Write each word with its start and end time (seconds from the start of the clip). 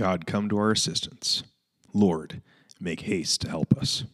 God, 0.00 0.24
come 0.24 0.48
to 0.48 0.56
our 0.56 0.70
assistance. 0.70 1.42
Lord, 1.92 2.40
make 2.80 3.00
haste 3.02 3.42
to 3.42 3.50
help 3.50 3.76
us. 3.76 4.04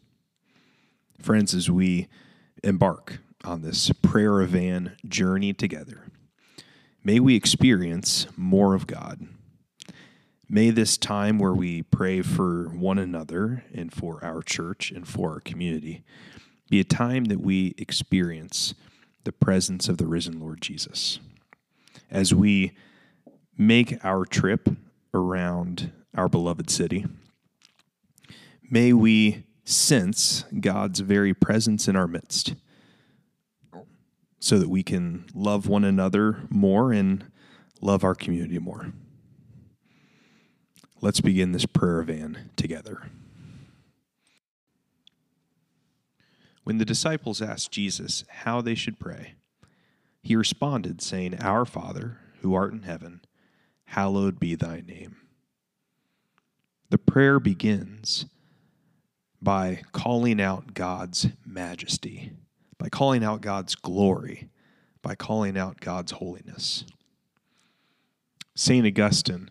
Friends, 1.20 1.54
as 1.54 1.70
we 1.70 2.08
embark 2.64 3.20
on 3.44 3.62
this 3.62 3.92
prayer-a-van 4.02 4.96
journey 5.06 5.52
together, 5.52 6.08
may 7.04 7.20
we 7.20 7.36
experience 7.36 8.26
more 8.36 8.74
of 8.74 8.88
God. 8.88 9.28
May 10.48 10.70
this 10.70 10.98
time 10.98 11.38
where 11.38 11.54
we 11.54 11.84
pray 11.84 12.20
for 12.20 12.64
one 12.70 12.98
another 12.98 13.62
and 13.72 13.94
for 13.94 14.18
our 14.24 14.42
church 14.42 14.90
and 14.90 15.06
for 15.06 15.34
our 15.34 15.40
community 15.40 16.02
be 16.68 16.80
a 16.80 16.84
time 16.84 17.26
that 17.26 17.40
we 17.40 17.76
experience 17.78 18.74
the 19.22 19.30
presence 19.30 19.88
of 19.88 19.98
the 19.98 20.08
risen 20.08 20.40
Lord 20.40 20.60
Jesus. 20.60 21.20
As 22.10 22.34
we 22.34 22.72
make 23.56 24.04
our 24.04 24.24
trip 24.24 24.68
around 25.16 25.92
our 26.14 26.28
beloved 26.28 26.70
city, 26.70 27.06
may 28.70 28.92
we 28.92 29.44
sense 29.64 30.44
God's 30.60 31.00
very 31.00 31.34
presence 31.34 31.88
in 31.88 31.96
our 31.96 32.06
midst 32.06 32.54
so 34.38 34.58
that 34.58 34.68
we 34.68 34.82
can 34.82 35.26
love 35.34 35.66
one 35.66 35.84
another 35.84 36.38
more 36.50 36.92
and 36.92 37.30
love 37.80 38.04
our 38.04 38.14
community 38.14 38.58
more. 38.58 38.92
Let's 41.00 41.20
begin 41.20 41.52
this 41.52 41.66
prayer 41.66 42.02
van 42.02 42.50
together. 42.56 43.10
When 46.64 46.78
the 46.78 46.84
disciples 46.84 47.42
asked 47.42 47.70
Jesus 47.70 48.24
how 48.28 48.60
they 48.60 48.74
should 48.74 48.98
pray, 48.98 49.34
he 50.22 50.34
responded, 50.34 51.00
saying, 51.00 51.38
Our 51.40 51.64
Father, 51.64 52.18
who 52.40 52.54
art 52.54 52.72
in 52.72 52.82
heaven, 52.82 53.20
hallowed 53.86 54.38
be 54.38 54.54
thy 54.54 54.82
name. 54.86 55.16
The 56.90 56.98
prayer 56.98 57.40
begins 57.40 58.26
by 59.42 59.82
calling 59.92 60.40
out 60.40 60.74
God's 60.74 61.28
majesty, 61.44 62.32
by 62.78 62.88
calling 62.88 63.24
out 63.24 63.40
God's 63.40 63.74
glory, 63.74 64.48
by 65.02 65.14
calling 65.14 65.56
out 65.58 65.80
God's 65.80 66.12
holiness. 66.12 66.84
St. 68.54 68.86
Augustine 68.86 69.50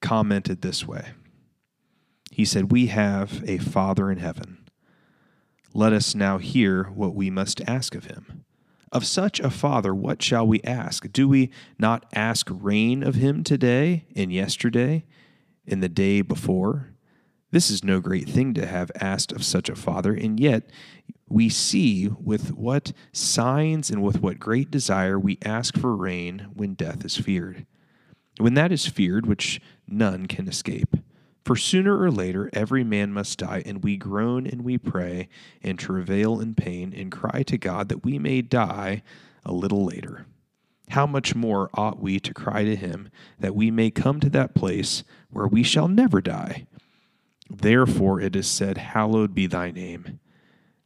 commented 0.00 0.62
this 0.62 0.86
way 0.86 1.12
He 2.30 2.44
said, 2.44 2.72
We 2.72 2.86
have 2.86 3.42
a 3.46 3.58
Father 3.58 4.10
in 4.10 4.18
heaven. 4.18 4.58
Let 5.74 5.92
us 5.92 6.14
now 6.14 6.38
hear 6.38 6.84
what 6.84 7.14
we 7.14 7.30
must 7.30 7.62
ask 7.66 7.94
of 7.94 8.04
him. 8.04 8.41
Of 8.92 9.06
such 9.06 9.40
a 9.40 9.48
Father, 9.48 9.94
what 9.94 10.22
shall 10.22 10.46
we 10.46 10.60
ask? 10.62 11.10
Do 11.10 11.26
we 11.26 11.50
not 11.78 12.04
ask 12.12 12.46
rain 12.50 13.02
of 13.02 13.14
him 13.14 13.42
today 13.42 14.04
and 14.14 14.30
yesterday 14.30 15.06
and 15.66 15.82
the 15.82 15.88
day 15.88 16.20
before? 16.20 16.90
This 17.52 17.70
is 17.70 17.82
no 17.82 18.00
great 18.00 18.28
thing 18.28 18.52
to 18.52 18.66
have 18.66 18.90
asked 19.00 19.32
of 19.32 19.44
such 19.44 19.70
a 19.70 19.74
Father, 19.74 20.12
and 20.12 20.38
yet 20.38 20.68
we 21.26 21.48
see 21.48 22.08
with 22.08 22.52
what 22.52 22.92
signs 23.12 23.88
and 23.88 24.02
with 24.02 24.20
what 24.20 24.38
great 24.38 24.70
desire 24.70 25.18
we 25.18 25.38
ask 25.42 25.78
for 25.78 25.96
rain 25.96 26.48
when 26.52 26.74
death 26.74 27.02
is 27.02 27.16
feared. 27.16 27.64
When 28.38 28.52
that 28.54 28.72
is 28.72 28.86
feared, 28.86 29.24
which 29.24 29.58
none 29.88 30.26
can 30.26 30.48
escape. 30.48 30.96
For 31.44 31.56
sooner 31.56 31.98
or 31.98 32.10
later 32.10 32.48
every 32.52 32.84
man 32.84 33.12
must 33.12 33.38
die, 33.38 33.62
and 33.66 33.82
we 33.82 33.96
groan 33.96 34.46
and 34.46 34.62
we 34.62 34.78
pray 34.78 35.28
and 35.62 35.78
travail 35.78 36.40
in 36.40 36.54
pain 36.54 36.94
and 36.96 37.10
cry 37.10 37.42
to 37.44 37.58
God 37.58 37.88
that 37.88 38.04
we 38.04 38.18
may 38.18 38.42
die 38.42 39.02
a 39.44 39.52
little 39.52 39.84
later. 39.84 40.26
How 40.90 41.06
much 41.06 41.34
more 41.34 41.70
ought 41.74 42.00
we 42.00 42.20
to 42.20 42.34
cry 42.34 42.64
to 42.64 42.76
him 42.76 43.08
that 43.38 43.54
we 43.54 43.70
may 43.70 43.90
come 43.90 44.20
to 44.20 44.30
that 44.30 44.54
place 44.54 45.04
where 45.30 45.46
we 45.46 45.62
shall 45.62 45.88
never 45.88 46.20
die? 46.20 46.66
Therefore 47.50 48.20
it 48.20 48.36
is 48.36 48.46
said, 48.46 48.78
Hallowed 48.78 49.34
be 49.34 49.46
thy 49.46 49.70
name. 49.70 50.20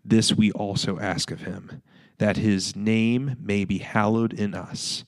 This 0.05 0.33
we 0.33 0.53
also 0.53 0.99
ask 0.99 1.31
of 1.31 1.41
him, 1.43 1.83
that 2.19 2.37
his 2.37 2.75
name 2.75 3.37
may 3.41 3.65
be 3.65 3.79
hallowed 3.79 4.33
in 4.33 4.55
us. 4.55 5.05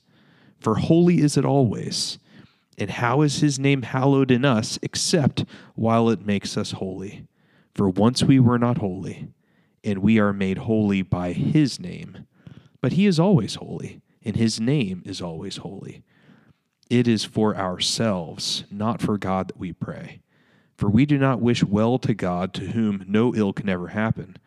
For 0.59 0.75
holy 0.75 1.19
is 1.19 1.37
it 1.37 1.45
always 1.45 2.19
and 2.79 2.89
how 2.89 3.21
is 3.21 3.41
his 3.41 3.59
name 3.59 3.81
hallowed 3.81 4.31
in 4.31 4.45
us 4.45 4.79
except 4.81 5.43
while 5.75 6.09
it 6.09 6.25
makes 6.25 6.55
us 6.57 6.71
holy? 6.71 7.27
For 7.75 7.89
once 7.89 8.23
we 8.23 8.39
were 8.39 8.57
not 8.57 8.77
holy, 8.77 9.27
and 9.83 9.99
we 9.99 10.17
are 10.17 10.33
made 10.33 10.59
holy 10.59 11.01
by 11.01 11.33
his 11.33 11.79
name. 11.79 12.25
But 12.81 12.93
he 12.93 13.05
is 13.05 13.19
always 13.19 13.55
holy, 13.55 14.01
and 14.23 14.37
his 14.37 14.59
name 14.59 15.03
is 15.05 15.21
always 15.21 15.57
holy. 15.57 16.03
It 16.89 17.07
is 17.07 17.25
for 17.25 17.55
ourselves, 17.55 18.63
not 18.71 19.01
for 19.01 19.17
God, 19.17 19.49
that 19.49 19.59
we 19.59 19.73
pray. 19.73 20.21
For 20.77 20.89
we 20.89 21.05
do 21.05 21.17
not 21.17 21.41
wish 21.41 21.63
well 21.63 21.99
to 21.99 22.13
God, 22.13 22.53
to 22.53 22.67
whom 22.67 23.03
no 23.07 23.35
ill 23.35 23.51
can 23.51 23.67
ever 23.67 23.89
happen, 23.89 24.37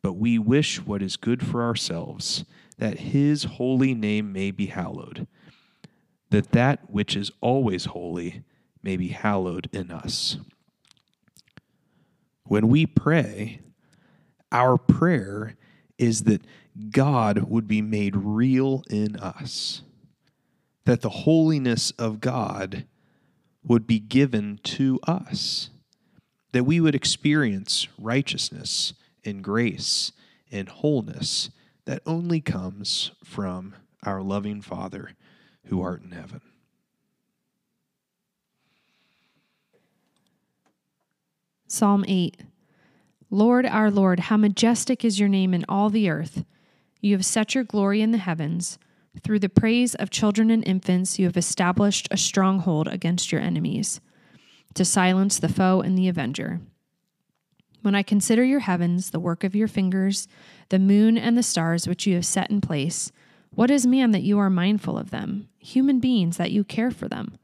but 0.00 0.14
we 0.14 0.38
wish 0.38 0.80
what 0.80 1.02
is 1.02 1.16
good 1.16 1.44
for 1.44 1.62
ourselves, 1.62 2.44
that 2.78 3.00
his 3.00 3.44
holy 3.44 3.94
name 3.94 4.32
may 4.32 4.52
be 4.52 4.66
hallowed 4.66 5.26
that 6.32 6.52
that 6.52 6.90
which 6.90 7.14
is 7.14 7.30
always 7.42 7.84
holy 7.84 8.42
may 8.82 8.96
be 8.96 9.08
hallowed 9.08 9.68
in 9.70 9.90
us. 9.90 10.38
When 12.44 12.68
we 12.68 12.86
pray, 12.86 13.60
our 14.50 14.78
prayer 14.78 15.56
is 15.98 16.22
that 16.22 16.42
God 16.90 17.50
would 17.50 17.68
be 17.68 17.82
made 17.82 18.16
real 18.16 18.82
in 18.88 19.16
us, 19.16 19.82
that 20.86 21.02
the 21.02 21.10
holiness 21.10 21.90
of 21.92 22.20
God 22.20 22.86
would 23.62 23.86
be 23.86 24.00
given 24.00 24.58
to 24.64 24.98
us, 25.06 25.68
that 26.52 26.64
we 26.64 26.80
would 26.80 26.94
experience 26.94 27.88
righteousness 27.98 28.94
and 29.22 29.44
grace 29.44 30.12
and 30.50 30.70
wholeness 30.70 31.50
that 31.84 32.02
only 32.06 32.40
comes 32.40 33.10
from 33.22 33.74
our 34.02 34.22
loving 34.22 34.62
Father 34.62 35.10
who 35.66 35.80
art 35.82 36.02
in 36.02 36.10
heaven. 36.10 36.40
Psalm 41.66 42.04
8 42.06 42.36
Lord, 43.30 43.64
our 43.64 43.90
Lord, 43.90 44.20
how 44.20 44.36
majestic 44.36 45.06
is 45.06 45.18
your 45.18 45.28
name 45.28 45.54
in 45.54 45.64
all 45.66 45.88
the 45.88 46.10
earth. 46.10 46.44
You 47.00 47.14
have 47.14 47.24
set 47.24 47.54
your 47.54 47.64
glory 47.64 48.02
in 48.02 48.12
the 48.12 48.18
heavens. 48.18 48.78
Through 49.22 49.38
the 49.38 49.48
praise 49.48 49.94
of 49.94 50.10
children 50.10 50.50
and 50.50 50.62
infants, 50.66 51.18
you 51.18 51.24
have 51.24 51.36
established 51.38 52.08
a 52.10 52.18
stronghold 52.18 52.88
against 52.88 53.32
your 53.32 53.40
enemies, 53.40 54.02
to 54.74 54.84
silence 54.84 55.38
the 55.38 55.48
foe 55.48 55.80
and 55.80 55.96
the 55.96 56.08
avenger. 56.08 56.60
When 57.80 57.94
I 57.94 58.02
consider 58.02 58.44
your 58.44 58.60
heavens, 58.60 59.10
the 59.10 59.20
work 59.20 59.42
of 59.42 59.56
your 59.56 59.68
fingers, 59.68 60.28
the 60.68 60.78
moon 60.78 61.18
and 61.18 61.36
the 61.36 61.42
stars 61.42 61.88
which 61.88 62.06
you 62.06 62.14
have 62.14 62.26
set 62.26 62.50
in 62.50 62.60
place, 62.60 63.12
what 63.54 63.70
is 63.70 63.86
man 63.86 64.10
that 64.12 64.22
you 64.22 64.38
are 64.38 64.50
mindful 64.50 64.98
of 64.98 65.10
them? 65.10 65.48
Human 65.58 66.00
beings 66.00 66.36
that 66.36 66.52
you 66.52 66.64
care 66.64 66.90
for 66.90 67.08
them. 67.08 67.36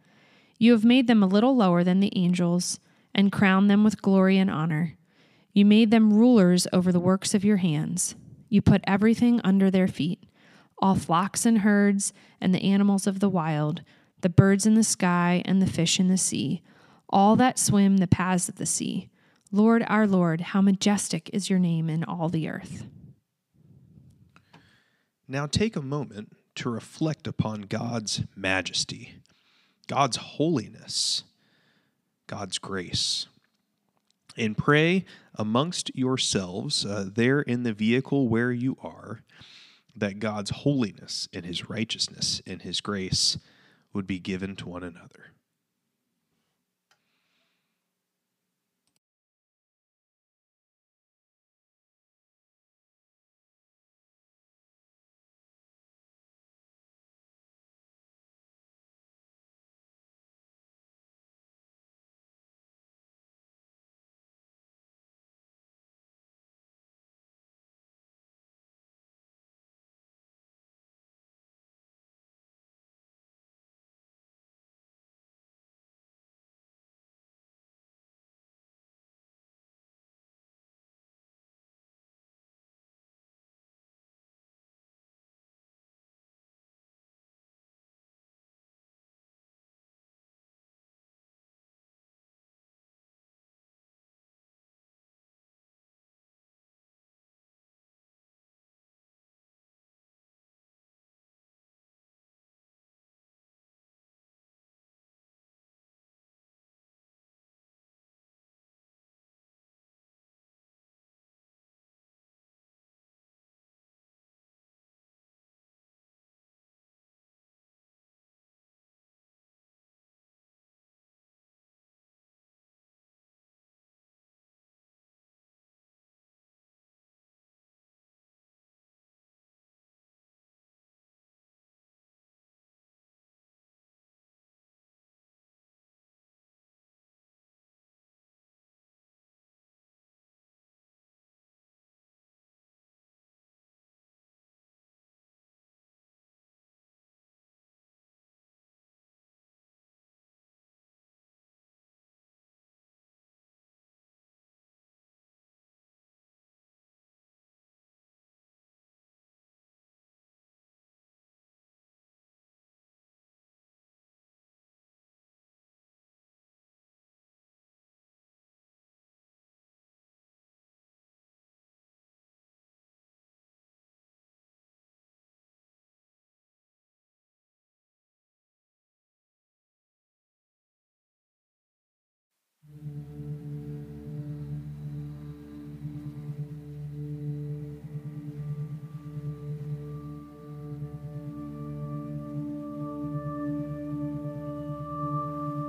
You 0.58 0.72
have 0.72 0.84
made 0.84 1.06
them 1.06 1.22
a 1.22 1.26
little 1.26 1.54
lower 1.54 1.84
than 1.84 2.00
the 2.00 2.16
angels 2.16 2.80
and 3.14 3.32
crowned 3.32 3.70
them 3.70 3.84
with 3.84 4.02
glory 4.02 4.38
and 4.38 4.50
honor. 4.50 4.96
You 5.52 5.64
made 5.64 5.90
them 5.90 6.12
rulers 6.12 6.66
over 6.72 6.92
the 6.92 7.00
works 7.00 7.34
of 7.34 7.44
your 7.44 7.58
hands. 7.58 8.14
You 8.48 8.62
put 8.62 8.82
everything 8.86 9.40
under 9.44 9.70
their 9.70 9.88
feet 9.88 10.24
all 10.80 10.94
flocks 10.94 11.44
and 11.44 11.58
herds, 11.58 12.12
and 12.40 12.54
the 12.54 12.62
animals 12.62 13.06
of 13.06 13.20
the 13.20 13.28
wild, 13.28 13.82
the 14.20 14.28
birds 14.28 14.66
in 14.66 14.74
the 14.74 14.84
sky, 14.84 15.42
and 15.44 15.60
the 15.60 15.66
fish 15.66 15.98
in 15.98 16.08
the 16.08 16.16
sea, 16.16 16.62
all 17.08 17.36
that 17.36 17.58
swim 17.58 17.96
the 17.96 18.06
paths 18.06 18.48
of 18.48 18.56
the 18.56 18.66
sea. 18.66 19.08
Lord 19.50 19.84
our 19.88 20.06
Lord, 20.06 20.40
how 20.40 20.60
majestic 20.60 21.30
is 21.32 21.50
your 21.50 21.58
name 21.58 21.88
in 21.88 22.04
all 22.04 22.28
the 22.28 22.48
earth. 22.48 22.86
Now 25.28 25.46
take 25.46 25.76
a 25.76 25.82
moment 25.82 26.34
to 26.56 26.70
reflect 26.70 27.26
upon 27.26 27.62
God's 27.62 28.22
majesty, 28.34 29.16
God's 29.86 30.16
holiness, 30.16 31.22
God's 32.26 32.58
grace. 32.58 33.26
And 34.36 34.56
pray 34.56 35.04
amongst 35.34 35.94
yourselves, 35.94 36.86
uh, 36.86 37.10
there 37.12 37.40
in 37.40 37.62
the 37.62 37.72
vehicle 37.72 38.28
where 38.28 38.52
you 38.52 38.76
are, 38.82 39.20
that 39.94 40.18
God's 40.18 40.50
holiness 40.50 41.28
and 41.32 41.44
his 41.44 41.68
righteousness 41.68 42.40
and 42.46 42.62
his 42.62 42.80
grace 42.80 43.36
would 43.92 44.06
be 44.06 44.18
given 44.18 44.56
to 44.56 44.68
one 44.68 44.82
another. 44.82 45.32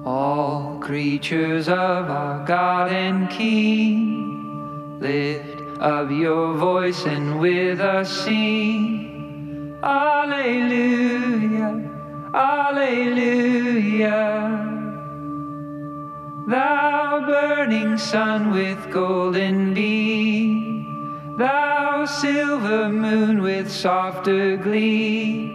All 0.06 0.80
creatures 0.80 1.68
of 1.68 2.10
our 2.10 2.44
God 2.46 2.92
and 2.92 3.30
King, 3.30 5.00
lift 5.00 5.62
up 5.80 6.10
your 6.10 6.56
voice 6.56 7.06
and 7.06 7.40
with 7.40 7.80
us 7.80 8.26
sing. 8.26 9.78
Alleluia, 9.84 11.72
Alleluia. 12.34 14.10
Thou 17.70 17.76
burning 17.76 17.98
sun 18.00 18.50
with 18.50 18.92
golden 18.92 19.76
beam, 19.76 21.38
thou 21.38 22.04
silver 22.06 22.90
moon 22.90 23.44
with 23.44 23.70
softer 23.70 24.58
glee. 24.58 25.54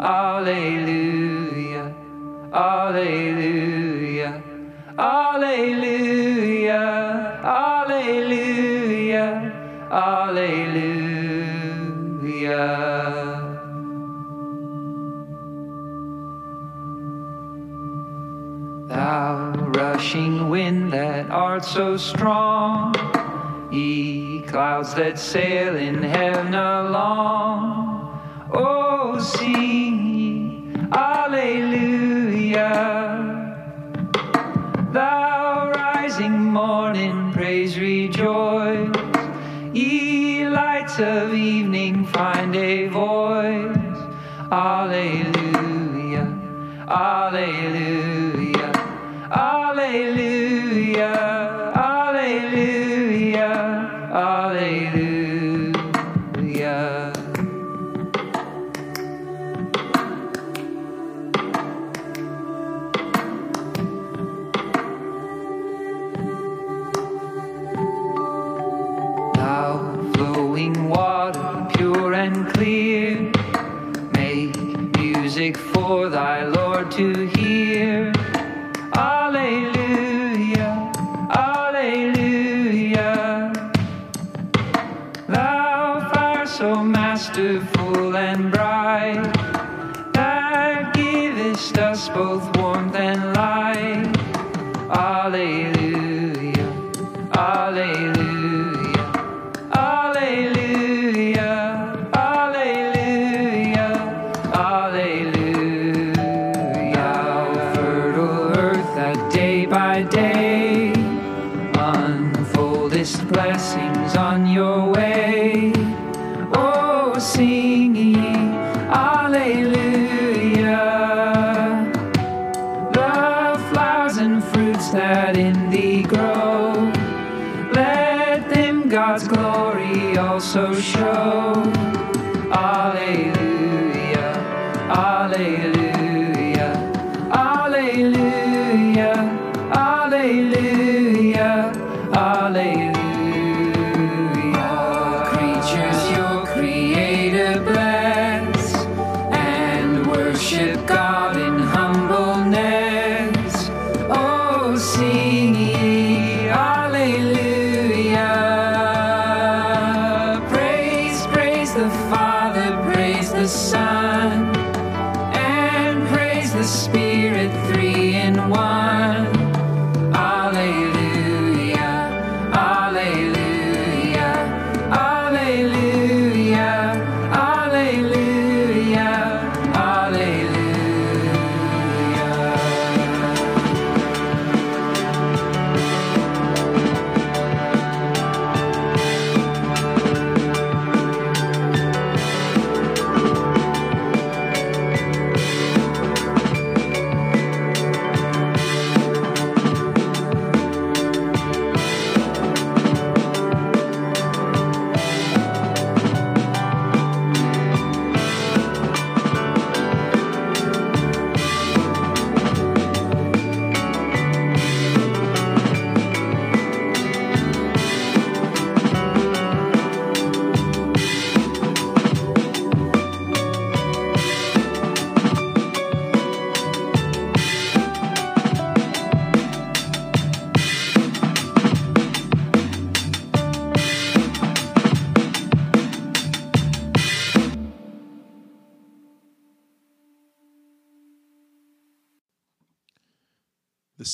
Alleluia, 0.00 1.94
Alleluia, 2.52 4.42
Alleluia, 4.98 6.82
Alleluia, 7.44 9.26
Alleluia. 9.92 11.07
Rushing 19.98 20.48
wind 20.48 20.92
that 20.92 21.28
art 21.28 21.64
so 21.64 21.96
strong, 21.96 22.94
ye 23.72 24.40
clouds 24.42 24.94
that 24.94 25.18
sail 25.18 25.74
in 25.74 26.00
heaven 26.00 26.54
along. 26.54 28.20
Oh, 28.52 29.18
sing 29.18 30.14
ye, 30.14 30.72
Alleluia. 30.92 32.70
Thou 34.92 35.72
rising 35.74 36.44
morning, 36.44 37.32
praise 37.32 37.76
rejoice. 37.76 38.94
Ye 39.72 40.48
lights 40.48 41.00
of 41.00 41.34
evening, 41.34 42.06
find 42.06 42.54
a 42.54 42.86
voice. 42.86 43.98
Alleluia, 44.52 46.24
Alleluia, 46.86 47.87
Alleluia, 49.30 51.12
Alleluia, 51.76 53.50
Alleluia. 54.10 55.12
Thou 69.34 70.10
flowing 70.14 70.88
water, 70.88 71.66
pure 71.76 72.14
and 72.14 72.48
clear, 72.54 73.30
make 74.12 74.56
music 74.96 75.58
for 75.58 76.08
thy 76.08 76.44
Lord 76.44 76.90
to 76.92 77.26
hear. 77.26 77.37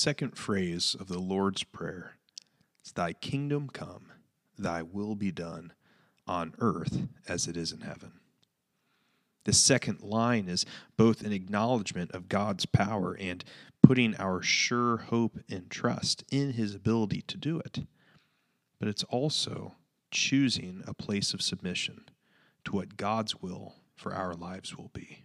Second 0.05 0.37
phrase 0.37 0.95
of 1.01 1.09
the 1.09 1.19
Lord's 1.19 1.65
Prayer 1.65 2.19
is 2.85 2.93
Thy 2.93 3.15
kingdom 3.15 3.71
come, 3.71 4.13
thy 4.59 4.83
will 4.83 5.15
be 5.15 5.33
done 5.33 5.73
on 6.27 6.53
earth 6.59 7.09
as 7.27 7.49
it 7.49 7.57
is 7.57 7.73
in 7.73 7.81
heaven. 7.81 8.13
The 9.45 9.55
second 9.55 10.03
line 10.03 10.47
is 10.47 10.67
both 10.99 11.23
an 11.23 11.33
acknowledgement 11.33 12.11
of 12.11 12.29
God's 12.29 12.67
power 12.67 13.17
and 13.19 13.43
putting 13.83 14.15
our 14.17 14.43
sure 14.43 14.99
hope 14.99 15.39
and 15.49 15.71
trust 15.71 16.23
in 16.31 16.53
his 16.53 16.75
ability 16.75 17.23
to 17.23 17.39
do 17.39 17.59
it. 17.61 17.87
But 18.79 18.89
it's 18.89 19.05
also 19.05 19.73
choosing 20.11 20.85
a 20.87 20.93
place 20.93 21.33
of 21.33 21.41
submission 21.41 22.05
to 22.67 22.73
what 22.73 22.99
God's 22.99 23.41
will 23.41 23.77
for 23.97 24.13
our 24.13 24.35
lives 24.35 24.77
will 24.77 24.91
be. 24.93 25.25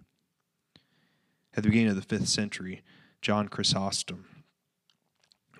At 1.53 1.63
the 1.63 1.69
beginning 1.69 1.89
of 1.89 1.98
the 1.98 2.01
fifth 2.01 2.29
century, 2.29 2.81
John 3.21 3.50
Chrysostom 3.50 4.38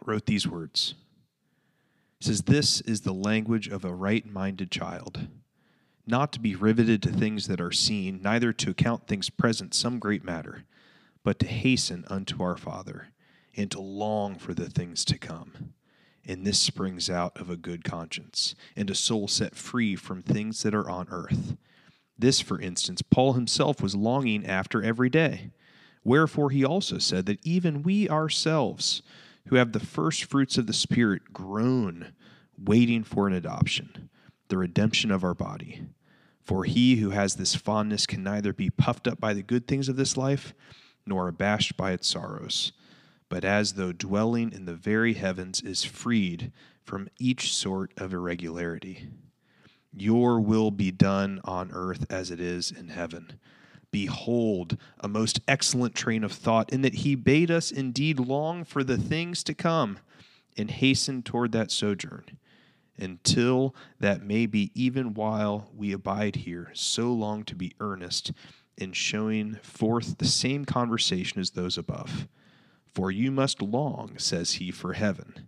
wrote 0.06 0.25
these 0.25 0.48
words. 0.48 0.96
He 2.20 2.25
says, 2.25 2.44
This 2.44 2.82
is 2.82 3.01
the 3.01 3.13
language 3.13 3.68
of 3.68 3.86
a 3.86 3.94
right 3.94 4.25
minded 4.25 4.72
child, 4.72 5.27
not 6.06 6.32
to 6.34 6.39
be 6.39 6.56
riveted 6.56 7.01
to 7.03 7.12
things 7.12 7.48
that 7.48 7.62
are 7.62 7.72
seen, 7.72 8.22
neither 8.22 8.51
to 8.53 8.72
account 8.72 9.08
things 9.08 9.29
present 9.29 9.74
some 9.74 10.00
great 10.00 10.24
matter, 10.24 10.65
but 11.24 11.39
to 11.39 11.48
hasten 11.48 12.06
unto 12.08 12.44
our 12.44 12.58
Father, 12.58 13.10
and 13.56 13.72
to 13.72 13.79
long 13.79 14.36
for 14.36 14.53
the 14.53 14.70
things 14.70 15.06
to 15.06 15.18
come. 15.18 15.74
And 16.25 16.46
this 16.46 16.60
springs 16.60 17.10
out 17.10 17.39
of 17.39 17.50
a 17.50 17.58
good 17.58 17.84
conscience, 17.84 18.56
and 18.75 18.89
a 18.89 18.96
soul 18.96 19.27
set 19.27 19.56
free 19.56 19.96
from 19.96 20.22
things 20.22 20.62
that 20.63 20.75
are 20.75 20.89
on 20.89 21.08
earth. 21.10 21.56
This, 22.18 22.41
for 22.41 22.60
instance, 22.60 23.01
Paul 23.01 23.34
himself 23.34 23.82
was 23.82 23.96
longing 23.96 24.46
after 24.46 24.84
every 24.84 25.10
day. 25.10 25.51
Wherefore 26.03 26.50
he 26.50 26.65
also 26.65 26.98
said 26.98 27.25
that 27.27 27.39
even 27.46 27.82
we 27.82 28.10
ourselves, 28.10 29.01
who 29.48 29.55
have 29.55 29.72
the 29.72 29.79
first 29.79 30.25
fruits 30.25 30.58
of 30.58 30.67
the 30.67 30.74
Spirit, 30.74 31.34
groan, 31.34 32.13
waiting 32.58 33.03
for 33.03 33.27
an 33.27 33.34
adoption, 33.34 34.10
the 34.50 34.58
redemption 34.58 35.12
of 35.12 35.24
our 35.24 35.34
body. 35.34 35.84
For 36.43 36.63
he 36.65 36.98
who 36.98 37.12
has 37.12 37.36
this 37.36 37.55
fondness 37.55 38.05
can 38.05 38.24
neither 38.24 38.53
be 38.53 38.69
puffed 38.69 39.08
up 39.08 39.19
by 39.19 39.34
the 39.34 39.43
good 39.43 39.67
things 39.67 39.88
of 39.88 39.96
this 39.96 40.17
life, 40.17 40.53
nor 41.05 41.27
abashed 41.27 41.77
by 41.77 41.91
its 41.91 42.08
sorrows, 42.08 42.72
but 43.29 43.46
as 43.46 43.74
though 43.74 43.91
dwelling 43.91 44.51
in 44.51 44.65
the 44.65 44.75
very 44.75 45.13
heavens 45.13 45.62
is 45.62 45.84
freed 45.84 46.51
from 46.84 47.08
each 47.19 47.53
sort 47.53 47.91
of 47.98 48.13
irregularity. 48.13 49.10
Your 49.96 50.39
will 50.39 50.72
be 50.72 50.91
done 50.91 51.39
on 51.43 51.72
earth 51.72 52.05
as 52.12 52.31
it 52.31 52.39
is 52.39 52.72
in 52.72 52.89
heaven. 52.89 53.39
Behold, 53.91 54.77
a 55.00 55.08
most 55.08 55.39
excellent 55.48 55.96
train 55.96 56.24
of 56.24 56.31
thought, 56.31 56.72
in 56.72 56.81
that 56.81 56.96
he 56.96 57.15
bade 57.15 57.50
us 57.50 57.72
indeed 57.72 58.19
long 58.19 58.63
for 58.63 58.84
the 58.84 58.98
things 58.98 59.43
to 59.43 59.53
come 59.53 60.00
and 60.58 60.69
hasten 60.69 61.24
toward 61.24 61.51
that 61.51 61.72
sojourn, 61.72 62.25
until 62.98 63.74
that 64.00 64.22
may 64.22 64.46
be 64.46 64.72
even 64.75 65.13
while 65.13 65.69
we 65.75 65.91
abide 65.91 66.38
here, 66.38 66.69
so 66.74 67.12
long 67.12 67.43
to 67.46 67.55
be 67.55 67.74
earnest 67.79 68.31
in 68.77 68.93
showing 68.93 69.55
forth 69.55 70.17
the 70.17 70.27
same 70.27 70.65
conversation 70.65 71.39
as 71.39 71.51
those 71.51 71.77
above. 71.77 72.27
For 72.93 73.12
you 73.12 73.31
must 73.31 73.62
long, 73.62 74.17
says 74.17 74.53
he, 74.53 74.72
for 74.72 74.93
heaven 74.93 75.48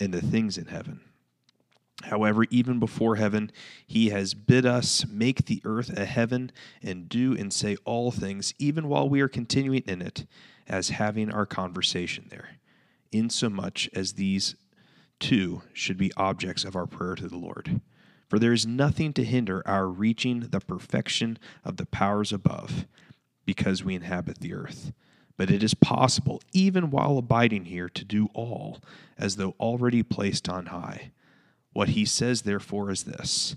and 0.00 0.12
the 0.12 0.20
things 0.20 0.56
in 0.56 0.66
heaven. 0.66 1.00
However, 2.04 2.44
even 2.50 2.78
before 2.78 3.16
heaven, 3.16 3.50
he 3.86 4.10
has 4.10 4.34
bid 4.34 4.66
us 4.66 5.06
make 5.06 5.46
the 5.46 5.62
earth 5.64 5.96
a 5.96 6.04
heaven 6.04 6.50
and 6.82 7.08
do 7.08 7.36
and 7.36 7.52
say 7.52 7.76
all 7.84 8.10
things, 8.10 8.54
even 8.58 8.88
while 8.88 9.08
we 9.08 9.20
are 9.20 9.28
continuing 9.28 9.82
in 9.86 10.02
it, 10.02 10.26
as 10.68 10.90
having 10.90 11.30
our 11.30 11.46
conversation 11.46 12.26
there, 12.28 12.56
insomuch 13.10 13.88
as 13.94 14.14
these 14.14 14.54
two 15.18 15.62
should 15.72 15.96
be 15.96 16.12
objects 16.16 16.64
of 16.64 16.76
our 16.76 16.86
prayer 16.86 17.14
to 17.14 17.28
the 17.28 17.38
Lord. 17.38 17.80
For 18.28 18.38
there 18.38 18.52
is 18.52 18.66
nothing 18.66 19.12
to 19.14 19.24
hinder 19.24 19.62
our 19.66 19.86
reaching 19.86 20.40
the 20.40 20.60
perfection 20.60 21.38
of 21.64 21.76
the 21.76 21.86
powers 21.86 22.32
above, 22.32 22.86
because 23.44 23.84
we 23.84 23.94
inhabit 23.94 24.38
the 24.38 24.54
earth. 24.54 24.92
But 25.36 25.50
it 25.50 25.62
is 25.62 25.74
possible, 25.74 26.40
even 26.52 26.90
while 26.90 27.18
abiding 27.18 27.66
here, 27.66 27.88
to 27.88 28.04
do 28.04 28.28
all 28.34 28.80
as 29.18 29.36
though 29.36 29.54
already 29.58 30.02
placed 30.02 30.48
on 30.48 30.66
high. 30.66 31.10
What 31.72 31.90
he 31.90 32.04
says, 32.04 32.42
therefore, 32.42 32.90
is 32.90 33.04
this 33.04 33.56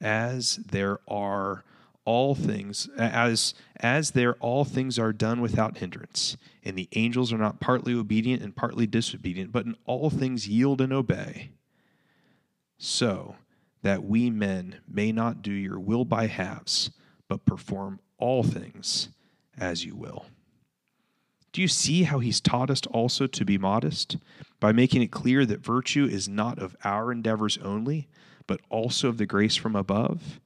as 0.00 0.56
there 0.56 0.98
are 1.06 1.64
all 2.04 2.34
things 2.34 2.88
as 2.96 3.54
as 3.76 4.12
there 4.12 4.34
all 4.36 4.64
things 4.64 4.98
are 4.98 5.12
done 5.12 5.40
without 5.40 5.78
hindrance 5.78 6.36
and 6.64 6.76
the 6.76 6.88
angels 6.92 7.32
are 7.32 7.38
not 7.38 7.60
partly 7.60 7.94
obedient 7.94 8.42
and 8.42 8.56
partly 8.56 8.86
disobedient 8.86 9.52
but 9.52 9.66
in 9.66 9.76
all 9.84 10.08
things 10.08 10.48
yield 10.48 10.80
and 10.80 10.92
obey 10.92 11.50
so 12.78 13.36
that 13.82 14.02
we 14.02 14.30
men 14.30 14.80
may 14.88 15.12
not 15.12 15.42
do 15.42 15.52
your 15.52 15.78
will 15.78 16.04
by 16.04 16.26
halves 16.26 16.90
but 17.28 17.44
perform 17.44 18.00
all 18.18 18.42
things 18.42 19.10
as 19.58 19.84
you 19.84 19.94
will 19.94 20.24
do 21.52 21.60
you 21.60 21.68
see 21.68 22.04
how 22.04 22.20
he's 22.20 22.40
taught 22.40 22.70
us 22.70 22.82
also 22.90 23.26
to 23.26 23.44
be 23.44 23.58
modest? 23.58 24.16
By 24.60 24.72
making 24.72 25.02
it 25.02 25.10
clear 25.10 25.44
that 25.46 25.64
virtue 25.64 26.04
is 26.04 26.28
not 26.28 26.58
of 26.58 26.76
our 26.84 27.10
endeavors 27.10 27.58
only, 27.58 28.08
but 28.46 28.60
also 28.68 29.08
of 29.08 29.18
the 29.18 29.26
grace 29.26 29.56
from 29.56 29.74
above? 29.74 30.40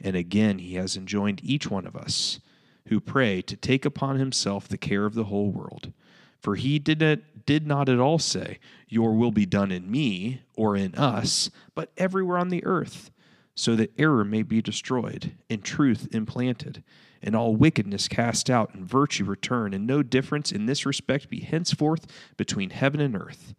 And 0.00 0.16
again, 0.16 0.58
he 0.58 0.74
has 0.74 0.96
enjoined 0.96 1.40
each 1.44 1.70
one 1.70 1.86
of 1.86 1.96
us 1.96 2.40
who 2.88 3.00
pray 3.00 3.42
to 3.42 3.56
take 3.56 3.84
upon 3.84 4.18
himself 4.18 4.68
the 4.68 4.78
care 4.78 5.04
of 5.04 5.14
the 5.14 5.24
whole 5.24 5.50
world. 5.50 5.92
For 6.40 6.54
he 6.54 6.78
did 6.78 7.00
not, 7.00 7.18
did 7.44 7.66
not 7.66 7.88
at 7.88 7.98
all 7.98 8.18
say, 8.18 8.58
Your 8.88 9.14
will 9.14 9.32
be 9.32 9.46
done 9.46 9.72
in 9.72 9.90
me 9.90 10.42
or 10.54 10.76
in 10.76 10.94
us, 10.94 11.50
but 11.74 11.90
everywhere 11.96 12.38
on 12.38 12.50
the 12.50 12.64
earth, 12.64 13.10
so 13.54 13.74
that 13.76 13.92
error 13.98 14.24
may 14.24 14.42
be 14.42 14.62
destroyed 14.62 15.32
and 15.50 15.64
truth 15.64 16.08
implanted 16.12 16.84
and 17.22 17.34
all 17.34 17.56
wickedness 17.56 18.08
cast 18.08 18.50
out, 18.50 18.74
and 18.74 18.88
virtue 18.88 19.24
return, 19.24 19.74
and 19.74 19.86
no 19.86 20.02
difference 20.02 20.52
in 20.52 20.66
this 20.66 20.86
respect 20.86 21.28
be 21.28 21.40
henceforth 21.40 22.06
between 22.36 22.70
heaven 22.70 23.00
and 23.00 23.16
earth. 23.16 23.54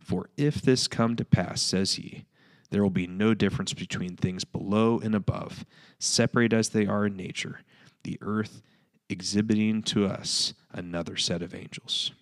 For 0.00 0.30
if 0.36 0.62
this 0.62 0.88
come 0.88 1.16
to 1.16 1.24
pass, 1.24 1.60
says 1.60 1.94
he, 1.94 2.24
there 2.70 2.82
will 2.82 2.90
be 2.90 3.06
no 3.06 3.34
difference 3.34 3.72
between 3.74 4.16
things 4.16 4.44
below 4.44 4.98
and 4.98 5.14
above, 5.14 5.64
separate 5.98 6.52
as 6.52 6.70
they 6.70 6.86
are 6.86 7.06
in 7.06 7.16
nature, 7.16 7.60
the 8.04 8.18
earth 8.20 8.62
exhibiting 9.08 9.82
to 9.82 10.06
us 10.06 10.54
another 10.72 11.16
set 11.16 11.42
of 11.42 11.54
angels. 11.54 12.12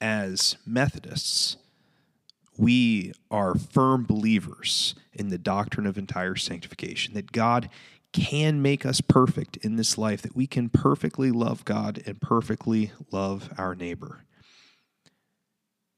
As 0.00 0.56
Methodists, 0.64 1.56
we 2.56 3.12
are 3.30 3.54
firm 3.54 4.04
believers 4.04 4.94
in 5.12 5.28
the 5.28 5.38
doctrine 5.38 5.86
of 5.86 5.98
entire 5.98 6.36
sanctification, 6.36 7.14
that 7.14 7.32
God 7.32 7.68
can 8.12 8.60
make 8.60 8.84
us 8.84 9.00
perfect 9.00 9.56
in 9.58 9.76
this 9.76 9.96
life, 9.96 10.22
that 10.22 10.36
we 10.36 10.46
can 10.46 10.68
perfectly 10.68 11.30
love 11.30 11.64
God 11.64 12.02
and 12.06 12.20
perfectly 12.20 12.92
love 13.10 13.50
our 13.56 13.74
neighbor. 13.74 14.24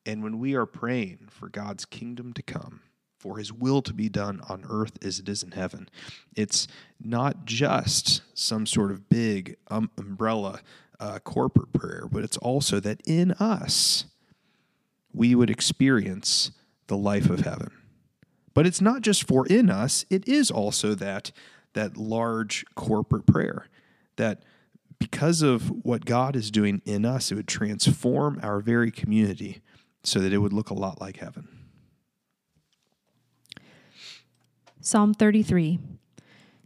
And 0.04 0.22
when 0.22 0.38
we 0.38 0.54
are 0.54 0.66
praying 0.66 1.28
for 1.30 1.48
God's 1.48 1.84
kingdom 1.84 2.32
to 2.34 2.42
come, 2.42 2.80
for 3.18 3.38
his 3.38 3.52
will 3.52 3.82
to 3.82 3.94
be 3.94 4.08
done 4.08 4.40
on 4.48 4.64
earth 4.68 4.98
as 5.04 5.20
it 5.20 5.28
is 5.28 5.42
in 5.42 5.52
heaven, 5.52 5.88
it's 6.34 6.66
not 7.00 7.44
just 7.44 8.22
some 8.34 8.66
sort 8.66 8.90
of 8.90 9.08
big 9.08 9.56
um, 9.68 9.90
umbrella 9.96 10.60
uh, 10.98 11.18
corporate 11.20 11.72
prayer, 11.72 12.08
but 12.10 12.24
it's 12.24 12.36
also 12.38 12.80
that 12.80 13.00
in 13.06 13.32
us 13.32 14.06
we 15.12 15.34
would 15.34 15.50
experience 15.50 16.50
the 16.88 16.96
life 16.96 17.30
of 17.30 17.40
heaven. 17.40 17.70
But 18.54 18.66
it's 18.66 18.80
not 18.80 19.02
just 19.02 19.26
for 19.26 19.46
in 19.46 19.70
us, 19.70 20.04
it 20.10 20.26
is 20.28 20.50
also 20.50 20.94
that 20.96 21.30
that 21.74 21.96
large 21.96 22.64
corporate 22.74 23.26
prayer 23.26 23.66
that 24.16 24.42
because 24.98 25.42
of 25.42 25.68
what 25.84 26.04
God 26.04 26.36
is 26.36 26.50
doing 26.50 26.80
in 26.84 27.04
us, 27.04 27.32
it 27.32 27.34
would 27.34 27.48
transform 27.48 28.38
our 28.42 28.60
very 28.60 28.90
community 28.90 29.60
so 30.04 30.20
that 30.20 30.32
it 30.32 30.38
would 30.38 30.52
look 30.52 30.70
a 30.70 30.74
lot 30.74 31.00
like 31.00 31.16
heaven. 31.18 31.48
Psalm 34.80 35.14
33 35.14 35.78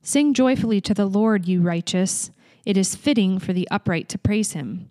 Sing 0.03 0.35
joyfully 0.35 0.81
to 0.83 0.95
the 0.95 1.07
Lord, 1.07 1.49
you 1.49 1.61
righteous. 1.61 2.31
It 2.65 2.77
is 2.77 2.95
fitting 2.95 3.39
for 3.39 3.53
the 3.53 3.69
upright 3.71 4.09
to 4.11 4.19
praise 4.19 4.53
him. 4.53 4.91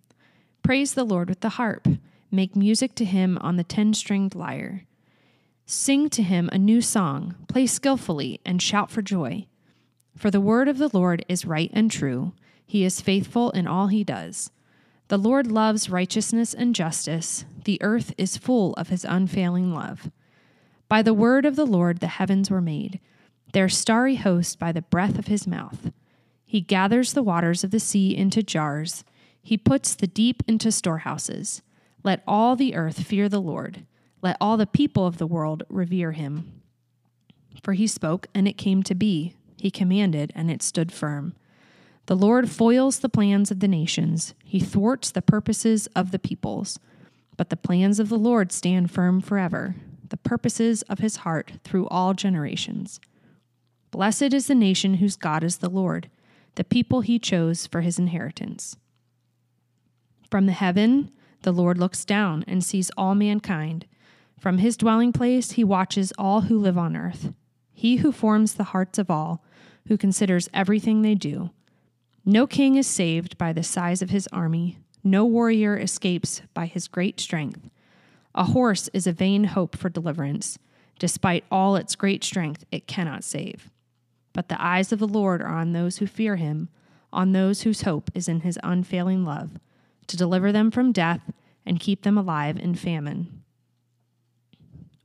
Praise 0.62 0.93
the 0.93 1.05
Lord 1.05 1.29
with 1.29 1.39
the 1.39 1.50
harp. 1.50 1.88
Make 2.31 2.55
music 2.55 2.95
to 2.95 3.05
him 3.05 3.38
on 3.39 3.55
the 3.55 3.63
ten 3.63 3.93
stringed 3.93 4.36
lyre. 4.36 4.86
Sing 5.65 6.10
to 6.10 6.22
him 6.22 6.50
a 6.51 6.57
new 6.57 6.81
song, 6.81 7.36
play 7.48 7.65
skillfully, 7.65 8.41
and 8.45 8.62
shout 8.62 8.91
for 8.91 9.01
joy. 9.01 9.48
For 10.15 10.31
the 10.31 10.41
word 10.41 10.67
of 10.67 10.77
the 10.77 10.89
Lord 10.93 11.25
is 11.27 11.45
right 11.45 11.69
and 11.74 11.91
true. 11.91 12.34
He 12.65 12.84
is 12.84 13.01
faithful 13.01 13.51
in 13.51 13.67
all 13.67 13.88
he 13.88 14.03
does. 14.03 14.50
The 15.07 15.17
Lord 15.17 15.48
loves 15.48 15.89
righteousness 15.89 16.53
and 16.53 16.74
justice. 16.74 17.45
The 17.65 17.81
earth 17.81 18.13
is 18.17 18.38
full 18.38 18.74
of 18.74 18.89
his 18.89 19.05
unfailing 19.05 19.74
love. 19.74 20.10
By 20.88 21.01
the 21.01 21.13
word 21.13 21.45
of 21.45 21.55
the 21.55 21.65
Lord 21.65 22.00
the 22.00 22.07
heavens 22.07 22.50
were 22.50 22.62
made, 22.62 23.00
their 23.53 23.69
starry 23.69 24.15
host 24.15 24.57
by 24.57 24.72
the 24.72 24.81
breath 24.81 25.19
of 25.19 25.27
his 25.27 25.45
mouth. 25.45 25.91
He 26.45 26.62
gathers 26.62 27.13
the 27.13 27.24
waters 27.24 27.63
of 27.63 27.72
the 27.72 27.79
sea 27.79 28.15
into 28.15 28.41
jars, 28.41 29.03
he 29.45 29.60
puts 29.60 29.93
the 29.93 30.07
deep 30.07 30.41
into 30.48 30.72
storehouses. 30.72 31.62
Let 32.03 32.24
all 32.27 32.55
the 32.55 32.74
earth 32.74 33.03
fear 33.03 33.29
the 33.29 33.39
Lord. 33.39 33.86
Let 34.24 34.38
all 34.41 34.57
the 34.57 34.65
people 34.65 35.05
of 35.05 35.19
the 35.19 35.27
world 35.27 35.62
revere 35.69 36.13
him. 36.13 36.63
For 37.62 37.74
he 37.74 37.86
spoke, 37.86 38.25
and 38.34 38.48
it 38.48 38.57
came 38.57 38.81
to 38.81 38.95
be 38.95 39.36
he 39.57 39.71
commanded, 39.71 40.31
and 40.35 40.51
it 40.51 40.62
stood 40.62 40.91
firm. 40.91 41.33
The 42.07 42.15
Lord 42.15 42.50
foils 42.50 43.00
the 43.00 43.09
plans 43.09 43.50
of 43.50 43.59
the 43.59 43.67
nations, 43.67 44.33
he 44.43 44.59
thwarts 44.59 45.12
the 45.12 45.21
purposes 45.21 45.88
of 45.95 46.12
the 46.12 46.19
peoples. 46.19 46.79
But 47.38 47.50
the 47.50 47.57
plans 47.57 48.00
of 48.00 48.09
the 48.09 48.17
Lord 48.17 48.51
stand 48.51 48.91
firm 48.91 49.21
forever, 49.21 49.75
the 50.09 50.17
purposes 50.17 50.83
of 50.83 51.00
his 51.00 51.17
heart 51.17 51.53
through 51.63 51.88
all 51.88 52.13
generations. 52.13 53.00
Blessed 53.91 54.33
is 54.33 54.47
the 54.47 54.55
nation 54.55 54.95
whose 54.95 55.15
God 55.15 55.43
is 55.43 55.57
the 55.57 55.69
Lord, 55.69 56.09
the 56.55 56.63
people 56.63 57.01
he 57.01 57.19
chose 57.19 57.67
for 57.67 57.81
his 57.81 58.00
inheritance. 58.00 58.77
From 60.29 60.45
the 60.45 60.53
heaven, 60.53 61.12
The 61.41 61.51
Lord 61.51 61.77
looks 61.77 62.05
down 62.05 62.43
and 62.47 62.63
sees 62.63 62.89
all 62.97 63.13
mankind. 63.13 63.85
From 64.39 64.57
his 64.57 64.77
dwelling 64.77 65.13
place, 65.13 65.51
he 65.51 65.63
watches 65.63 66.11
all 66.18 66.41
who 66.41 66.57
live 66.57 66.77
on 66.77 66.96
earth. 66.96 67.33
He 67.75 67.98
who 67.98 68.11
forms 68.11 68.53
the 68.53 68.64
hearts 68.64 68.98
of 68.98 69.11
all, 69.11 69.44
who 69.88 69.98
considers 69.98 70.50
everything 70.53 71.01
they 71.01 71.14
do. 71.14 71.51
No 72.24 72.48
king 72.48 72.75
is 72.75 72.88
saved 72.88 73.38
by 73.38 73.53
the 73.53 73.61
size 73.61 74.01
of 74.01 74.09
his 74.09 74.27
army, 74.27 74.79
no 75.03 75.24
warrior 75.24 75.77
escapes 75.77 76.42
by 76.55 76.66
his 76.66 76.88
great 76.88 77.20
strength. 77.20 77.70
A 78.33 78.46
horse 78.46 78.90
is 78.94 79.05
a 79.05 79.11
vain 79.11 79.44
hope 79.44 79.77
for 79.77 79.90
deliverance. 79.90 80.57
Despite 80.98 81.44
all 81.51 81.75
its 81.75 81.96
great 81.96 82.24
strength, 82.24 82.66
it 82.72 82.88
cannot 82.88 83.24
save. 83.24 83.70
But 84.33 84.50
the 84.50 84.61
eyes 84.61 84.92
of 84.92 85.00
the 85.00 85.07
Lord 85.07 85.42
are 85.42 85.59
on 85.59 85.74
those 85.74 85.98
who 85.98 86.07
fear 86.07 86.38
him, 86.38 86.70
on 87.14 87.33
those 87.33 87.61
whose 87.61 87.83
hope 87.83 88.09
is 88.16 88.27
in 88.27 88.40
his 88.40 88.57
unfailing 88.64 89.25
love, 89.25 89.59
to 90.07 90.18
deliver 90.18 90.51
them 90.51 90.72
from 90.72 90.92
death 90.92 91.31
and 91.66 91.79
keep 91.79 92.01
them 92.01 92.18
alive 92.18 92.57
in 92.57 92.74
famine. 92.74 93.44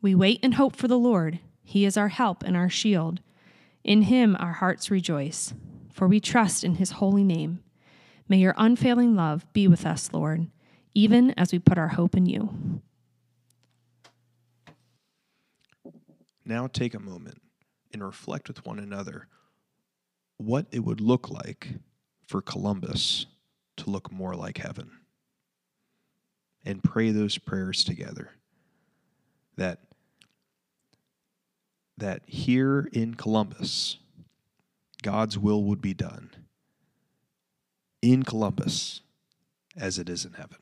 We 0.01 0.15
wait 0.15 0.41
and 0.43 0.55
hope 0.55 0.77
for 0.77 0.89
the 0.89 0.99
Lord. 0.99 1.41
He 1.71 1.85
is 1.85 1.97
our 1.97 2.09
help 2.09 2.43
and 2.43 2.57
our 2.57 2.69
shield. 2.69 3.21
In 3.85 4.03
him 4.03 4.37
our 4.41 4.55
hearts 4.55 4.91
rejoice, 4.91 5.55
for 5.93 6.09
we 6.09 6.19
trust 6.19 6.65
in 6.65 6.75
his 6.75 6.91
holy 6.91 7.23
name. 7.23 7.63
May 8.29 8.39
your 8.39 8.57
unfailing 8.57 9.15
love 9.15 9.47
be 9.53 9.69
with 9.69 9.87
us, 9.87 10.13
Lord, 10.13 10.49
even 10.95 11.31
as 11.39 11.53
we 11.53 11.61
put 11.61 11.79
our 11.79 11.87
hope 11.87 12.17
in 12.17 12.27
you. 12.27 12.83
Now 16.45 16.67
take 16.67 16.93
a 16.93 16.99
moment 16.99 17.41
and 17.93 18.03
reflect 18.03 18.49
with 18.49 18.67
one 18.67 18.81
another 18.81 19.29
what 20.39 20.67
it 20.73 20.81
would 20.81 21.01
look 21.01 21.31
like 21.31 21.69
for 22.27 22.43
Columbus 22.43 23.27
to 23.77 23.91
look 23.91 24.11
more 24.11 24.35
like 24.35 24.59
heaven. 24.59 24.91
And 26.65 26.83
pray 26.83 27.13
those 27.13 27.39
prayers 27.39 27.85
together. 27.85 28.33
That 29.57 29.79
that 32.01 32.23
here 32.27 32.89
in 32.93 33.15
Columbus, 33.15 33.99
God's 35.03 35.39
will 35.39 35.65
would 35.65 35.81
be 35.81 35.95
done 35.95 36.31
in 38.03 38.23
Columbus 38.23 39.01
as 39.77 39.99
it 39.99 40.09
is 40.09 40.25
in 40.25 40.33
heaven. 40.33 40.59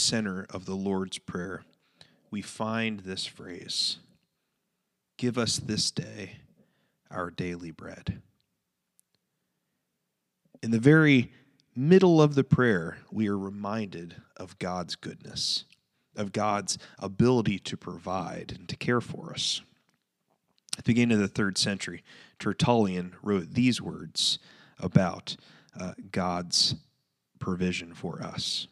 Center 0.00 0.46
of 0.50 0.64
the 0.64 0.74
Lord's 0.74 1.18
Prayer, 1.18 1.62
we 2.30 2.42
find 2.42 3.00
this 3.00 3.26
phrase 3.26 3.98
Give 5.16 5.36
us 5.36 5.58
this 5.58 5.90
day 5.90 6.36
our 7.10 7.30
daily 7.30 7.70
bread. 7.70 8.22
In 10.62 10.70
the 10.70 10.78
very 10.78 11.32
middle 11.74 12.20
of 12.20 12.34
the 12.34 12.44
prayer, 12.44 12.98
we 13.10 13.28
are 13.28 13.38
reminded 13.38 14.16
of 14.36 14.58
God's 14.58 14.96
goodness, 14.96 15.64
of 16.16 16.32
God's 16.32 16.78
ability 16.98 17.58
to 17.60 17.76
provide 17.76 18.52
and 18.56 18.68
to 18.68 18.76
care 18.76 19.00
for 19.00 19.32
us. 19.32 19.62
At 20.78 20.84
the 20.84 20.90
beginning 20.90 21.16
of 21.16 21.20
the 21.20 21.28
third 21.28 21.58
century, 21.58 22.02
Tertullian 22.38 23.14
wrote 23.22 23.52
these 23.54 23.82
words 23.82 24.38
about 24.78 25.36
uh, 25.78 25.92
God's 26.10 26.76
provision 27.38 27.94
for 27.94 28.22
us. 28.22 28.66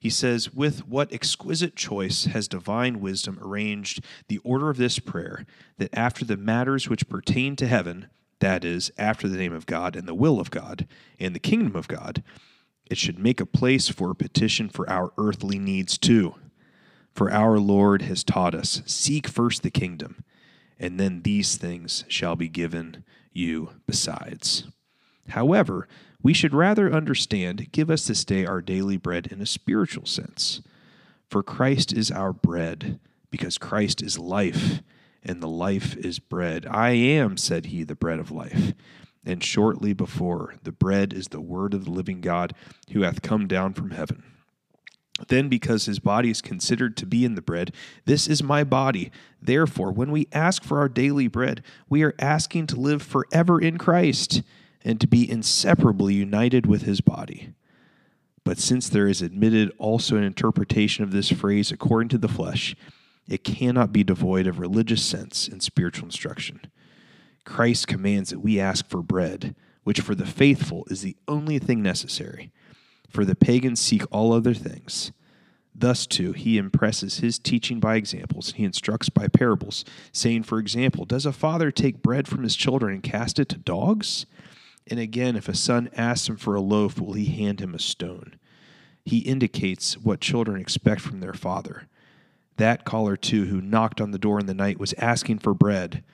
He 0.00 0.10
says, 0.10 0.52
With 0.52 0.86
what 0.86 1.12
exquisite 1.12 1.76
choice 1.76 2.24
has 2.26 2.48
divine 2.48 3.00
wisdom 3.00 3.38
arranged 3.40 4.04
the 4.28 4.38
order 4.38 4.70
of 4.70 4.76
this 4.76 4.98
prayer, 4.98 5.46
that 5.78 5.96
after 5.96 6.24
the 6.24 6.36
matters 6.36 6.88
which 6.88 7.08
pertain 7.08 7.56
to 7.56 7.66
heaven, 7.66 8.08
that 8.40 8.64
is, 8.64 8.90
after 8.98 9.28
the 9.28 9.38
name 9.38 9.52
of 9.52 9.66
God 9.66 9.96
and 9.96 10.06
the 10.06 10.14
will 10.14 10.40
of 10.40 10.50
God 10.50 10.86
and 11.18 11.34
the 11.34 11.40
kingdom 11.40 11.76
of 11.76 11.88
God, 11.88 12.22
it 12.86 12.98
should 12.98 13.18
make 13.18 13.40
a 13.40 13.46
place 13.46 13.88
for 13.88 14.10
a 14.10 14.14
petition 14.14 14.68
for 14.68 14.88
our 14.90 15.12
earthly 15.16 15.58
needs 15.58 15.96
too. 15.96 16.34
For 17.14 17.30
our 17.30 17.58
Lord 17.58 18.02
has 18.02 18.24
taught 18.24 18.54
us 18.54 18.82
seek 18.86 19.28
first 19.28 19.62
the 19.62 19.70
kingdom, 19.70 20.24
and 20.78 20.98
then 20.98 21.22
these 21.22 21.56
things 21.56 22.04
shall 22.08 22.36
be 22.36 22.48
given 22.48 23.04
you 23.32 23.70
besides. 23.86 24.64
However, 25.28 25.88
we 26.24 26.32
should 26.32 26.54
rather 26.54 26.90
understand 26.90 27.70
give 27.70 27.90
us 27.90 28.08
this 28.08 28.24
day 28.24 28.46
our 28.46 28.62
daily 28.62 28.96
bread 28.96 29.28
in 29.28 29.40
a 29.42 29.46
spiritual 29.46 30.06
sense. 30.06 30.62
For 31.28 31.42
Christ 31.42 31.92
is 31.92 32.10
our 32.10 32.32
bread, 32.32 32.98
because 33.30 33.58
Christ 33.58 34.02
is 34.02 34.18
life, 34.18 34.80
and 35.22 35.42
the 35.42 35.48
life 35.48 35.96
is 35.98 36.18
bread. 36.18 36.66
I 36.68 36.90
am, 36.90 37.36
said 37.36 37.66
he, 37.66 37.84
the 37.84 37.94
bread 37.94 38.18
of 38.18 38.30
life. 38.30 38.72
And 39.26 39.44
shortly 39.44 39.92
before, 39.92 40.54
the 40.62 40.72
bread 40.72 41.12
is 41.12 41.28
the 41.28 41.40
word 41.40 41.74
of 41.74 41.84
the 41.84 41.90
living 41.90 42.20
God 42.22 42.54
who 42.92 43.02
hath 43.02 43.22
come 43.22 43.46
down 43.46 43.74
from 43.74 43.90
heaven. 43.90 44.22
Then, 45.28 45.48
because 45.48 45.84
his 45.84 45.98
body 45.98 46.30
is 46.30 46.42
considered 46.42 46.96
to 46.96 47.06
be 47.06 47.24
in 47.24 47.34
the 47.34 47.42
bread, 47.42 47.72
this 48.06 48.26
is 48.26 48.42
my 48.42 48.64
body. 48.64 49.12
Therefore, 49.40 49.92
when 49.92 50.10
we 50.10 50.28
ask 50.32 50.64
for 50.64 50.78
our 50.78 50.88
daily 50.88 51.28
bread, 51.28 51.62
we 51.88 52.02
are 52.02 52.14
asking 52.18 52.66
to 52.68 52.80
live 52.80 53.02
forever 53.02 53.60
in 53.60 53.76
Christ 53.76 54.42
and 54.84 55.00
to 55.00 55.06
be 55.06 55.28
inseparably 55.28 56.14
united 56.14 56.66
with 56.66 56.82
his 56.82 57.00
body. 57.00 57.54
But 58.44 58.58
since 58.58 58.88
there 58.88 59.08
is 59.08 59.22
admitted 59.22 59.72
also 59.78 60.16
an 60.16 60.22
interpretation 60.22 61.02
of 61.02 61.10
this 61.10 61.30
phrase 61.30 61.72
according 61.72 62.10
to 62.10 62.18
the 62.18 62.28
flesh, 62.28 62.76
it 63.26 63.42
cannot 63.42 63.92
be 63.92 64.04
devoid 64.04 64.46
of 64.46 64.58
religious 64.58 65.02
sense 65.02 65.48
and 65.48 65.62
spiritual 65.62 66.06
instruction. 66.06 66.60
Christ 67.44 67.88
commands 67.88 68.30
that 68.30 68.40
we 68.40 68.60
ask 68.60 68.86
for 68.86 69.02
bread, 69.02 69.54
which 69.82 70.00
for 70.00 70.14
the 70.14 70.26
faithful 70.26 70.86
is 70.90 71.00
the 71.00 71.16
only 71.26 71.58
thing 71.58 71.82
necessary. 71.82 72.52
For 73.08 73.24
the 73.24 73.36
pagans 73.36 73.80
seek 73.80 74.02
all 74.10 74.32
other 74.32 74.54
things. 74.54 75.12
Thus, 75.74 76.06
too, 76.06 76.32
he 76.32 76.56
impresses 76.56 77.18
his 77.18 77.38
teaching 77.38 77.80
by 77.80 77.96
examples. 77.96 78.52
He 78.52 78.64
instructs 78.64 79.08
by 79.08 79.26
parables, 79.28 79.84
saying, 80.12 80.44
for 80.44 80.58
example, 80.58 81.04
Does 81.04 81.26
a 81.26 81.32
father 81.32 81.70
take 81.70 82.02
bread 82.02 82.28
from 82.28 82.44
his 82.44 82.54
children 82.54 82.92
and 82.94 83.02
cast 83.02 83.38
it 83.38 83.48
to 83.50 83.58
dogs? 83.58 84.26
And 84.86 85.00
again, 85.00 85.36
if 85.36 85.48
a 85.48 85.54
son 85.54 85.88
asks 85.96 86.28
him 86.28 86.36
for 86.36 86.54
a 86.54 86.60
loaf, 86.60 87.00
will 87.00 87.14
he 87.14 87.24
hand 87.24 87.60
him 87.60 87.74
a 87.74 87.78
stone? 87.78 88.36
He 89.04 89.18
indicates 89.18 89.96
what 89.96 90.20
children 90.20 90.60
expect 90.60 91.00
from 91.00 91.20
their 91.20 91.32
father. 91.32 91.88
That 92.56 92.84
caller, 92.84 93.16
too, 93.16 93.46
who 93.46 93.60
knocked 93.60 94.00
on 94.00 94.10
the 94.10 94.18
door 94.18 94.38
in 94.38 94.46
the 94.46 94.54
night, 94.54 94.78
was 94.78 94.94
asking 94.98 95.40
for 95.40 95.54
bread. 95.54 96.04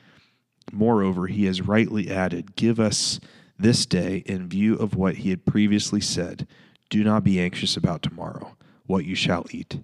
Moreover, 0.72 1.26
he 1.26 1.44
has 1.46 1.62
rightly 1.62 2.10
added, 2.10 2.56
Give 2.56 2.80
us 2.80 3.20
this 3.58 3.84
day, 3.86 4.22
in 4.26 4.48
view 4.48 4.76
of 4.76 4.94
what 4.94 5.16
he 5.16 5.30
had 5.30 5.44
previously 5.44 6.00
said, 6.00 6.46
Do 6.88 7.04
not 7.04 7.24
be 7.24 7.40
anxious 7.40 7.76
about 7.76 8.02
tomorrow, 8.02 8.56
what 8.86 9.04
you 9.04 9.14
shall 9.14 9.46
eat. 9.50 9.80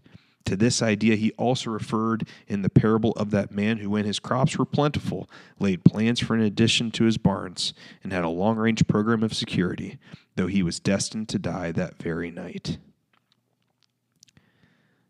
To 0.46 0.56
this 0.56 0.80
idea, 0.80 1.16
he 1.16 1.32
also 1.32 1.70
referred 1.70 2.26
in 2.46 2.62
the 2.62 2.70
parable 2.70 3.10
of 3.12 3.32
that 3.32 3.50
man 3.50 3.78
who, 3.78 3.90
when 3.90 4.04
his 4.04 4.20
crops 4.20 4.56
were 4.56 4.64
plentiful, 4.64 5.28
laid 5.58 5.84
plans 5.84 6.20
for 6.20 6.34
an 6.34 6.40
addition 6.40 6.92
to 6.92 7.04
his 7.04 7.18
barns 7.18 7.74
and 8.04 8.12
had 8.12 8.24
a 8.24 8.28
long 8.28 8.56
range 8.56 8.86
program 8.86 9.24
of 9.24 9.34
security, 9.34 9.98
though 10.36 10.46
he 10.46 10.62
was 10.62 10.78
destined 10.78 11.28
to 11.30 11.40
die 11.40 11.72
that 11.72 12.00
very 12.00 12.30
night. 12.30 12.78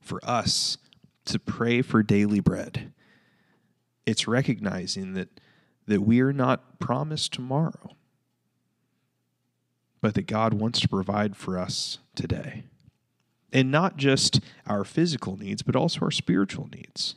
For 0.00 0.20
us 0.24 0.78
to 1.26 1.38
pray 1.38 1.82
for 1.82 2.02
daily 2.02 2.40
bread, 2.40 2.94
it's 4.06 4.26
recognizing 4.26 5.12
that, 5.14 5.28
that 5.86 6.00
we 6.00 6.20
are 6.20 6.32
not 6.32 6.78
promised 6.78 7.34
tomorrow, 7.34 7.90
but 10.00 10.14
that 10.14 10.26
God 10.26 10.54
wants 10.54 10.80
to 10.80 10.88
provide 10.88 11.36
for 11.36 11.58
us 11.58 11.98
today 12.14 12.64
and 13.52 13.70
not 13.70 13.96
just 13.96 14.40
our 14.66 14.84
physical 14.84 15.36
needs, 15.36 15.62
but 15.62 15.76
also 15.76 16.00
our 16.02 16.10
spiritual 16.10 16.68
needs. 16.74 17.16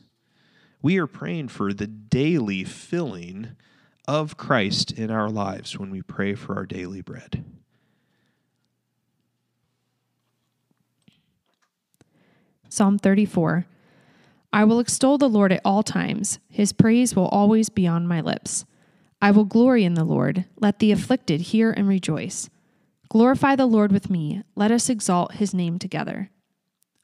We 0.81 0.97
are 0.97 1.07
praying 1.07 1.49
for 1.49 1.73
the 1.73 1.87
daily 1.87 2.63
filling 2.63 3.55
of 4.07 4.37
Christ 4.37 4.91
in 4.91 5.11
our 5.11 5.29
lives 5.29 5.77
when 5.77 5.91
we 5.91 6.01
pray 6.01 6.35
for 6.35 6.55
our 6.55 6.65
daily 6.65 7.01
bread. 7.01 7.43
Psalm 12.69 12.97
34 12.97 13.65
I 14.51 14.63
will 14.63 14.79
extol 14.79 15.17
the 15.17 15.29
Lord 15.29 15.51
at 15.51 15.61
all 15.63 15.83
times, 15.83 16.39
his 16.49 16.73
praise 16.73 17.15
will 17.15 17.27
always 17.27 17.69
be 17.69 17.85
on 17.85 18.07
my 18.07 18.21
lips. 18.21 18.65
I 19.21 19.31
will 19.31 19.45
glory 19.45 19.83
in 19.83 19.95
the 19.95 20.03
Lord. 20.03 20.45
Let 20.59 20.79
the 20.79 20.91
afflicted 20.91 21.41
hear 21.41 21.71
and 21.71 21.87
rejoice. 21.87 22.49
Glorify 23.10 23.56
the 23.56 23.65
Lord 23.65 23.91
with 23.91 24.10
me. 24.10 24.43
Let 24.56 24.72
us 24.72 24.88
exalt 24.88 25.34
his 25.34 25.54
name 25.54 25.80
together. 25.80 26.30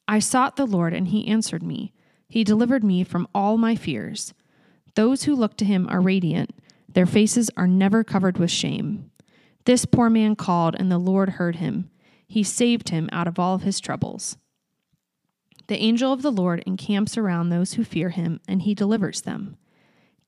I 0.08 0.20
sought 0.20 0.56
the 0.56 0.68
Lord, 0.68 0.94
and 0.94 1.08
he 1.08 1.28
answered 1.28 1.64
me. 1.64 1.94
He 2.30 2.44
delivered 2.44 2.84
me 2.84 3.04
from 3.04 3.28
all 3.34 3.58
my 3.58 3.76
fears. 3.76 4.34
Those 4.94 5.24
who 5.24 5.36
look 5.36 5.58
to 5.58 5.66
him 5.66 5.88
are 5.90 6.02
radiant, 6.02 6.52
their 6.88 7.06
faces 7.06 7.50
are 7.58 7.68
never 7.68 8.04
covered 8.04 8.38
with 8.38 8.52
shame. 8.52 9.12
This 9.66 9.86
poor 9.86 10.10
man 10.10 10.36
called, 10.36 10.76
and 10.76 10.92
the 10.92 11.00
Lord 11.00 11.30
heard 11.30 11.58
him. 11.58 11.90
He 12.28 12.44
saved 12.44 12.90
him 12.90 13.10
out 13.12 13.28
of 13.28 13.40
all 13.40 13.56
of 13.56 13.64
his 13.64 13.80
troubles. 13.80 14.38
The 15.68 15.82
angel 15.82 16.14
of 16.14 16.22
the 16.22 16.32
Lord 16.32 16.64
encamps 16.68 17.18
around 17.18 17.50
those 17.50 17.74
who 17.74 17.84
fear 17.84 18.10
him, 18.10 18.40
and 18.48 18.62
he 18.62 18.76
delivers 18.76 19.22
them. 19.22 19.58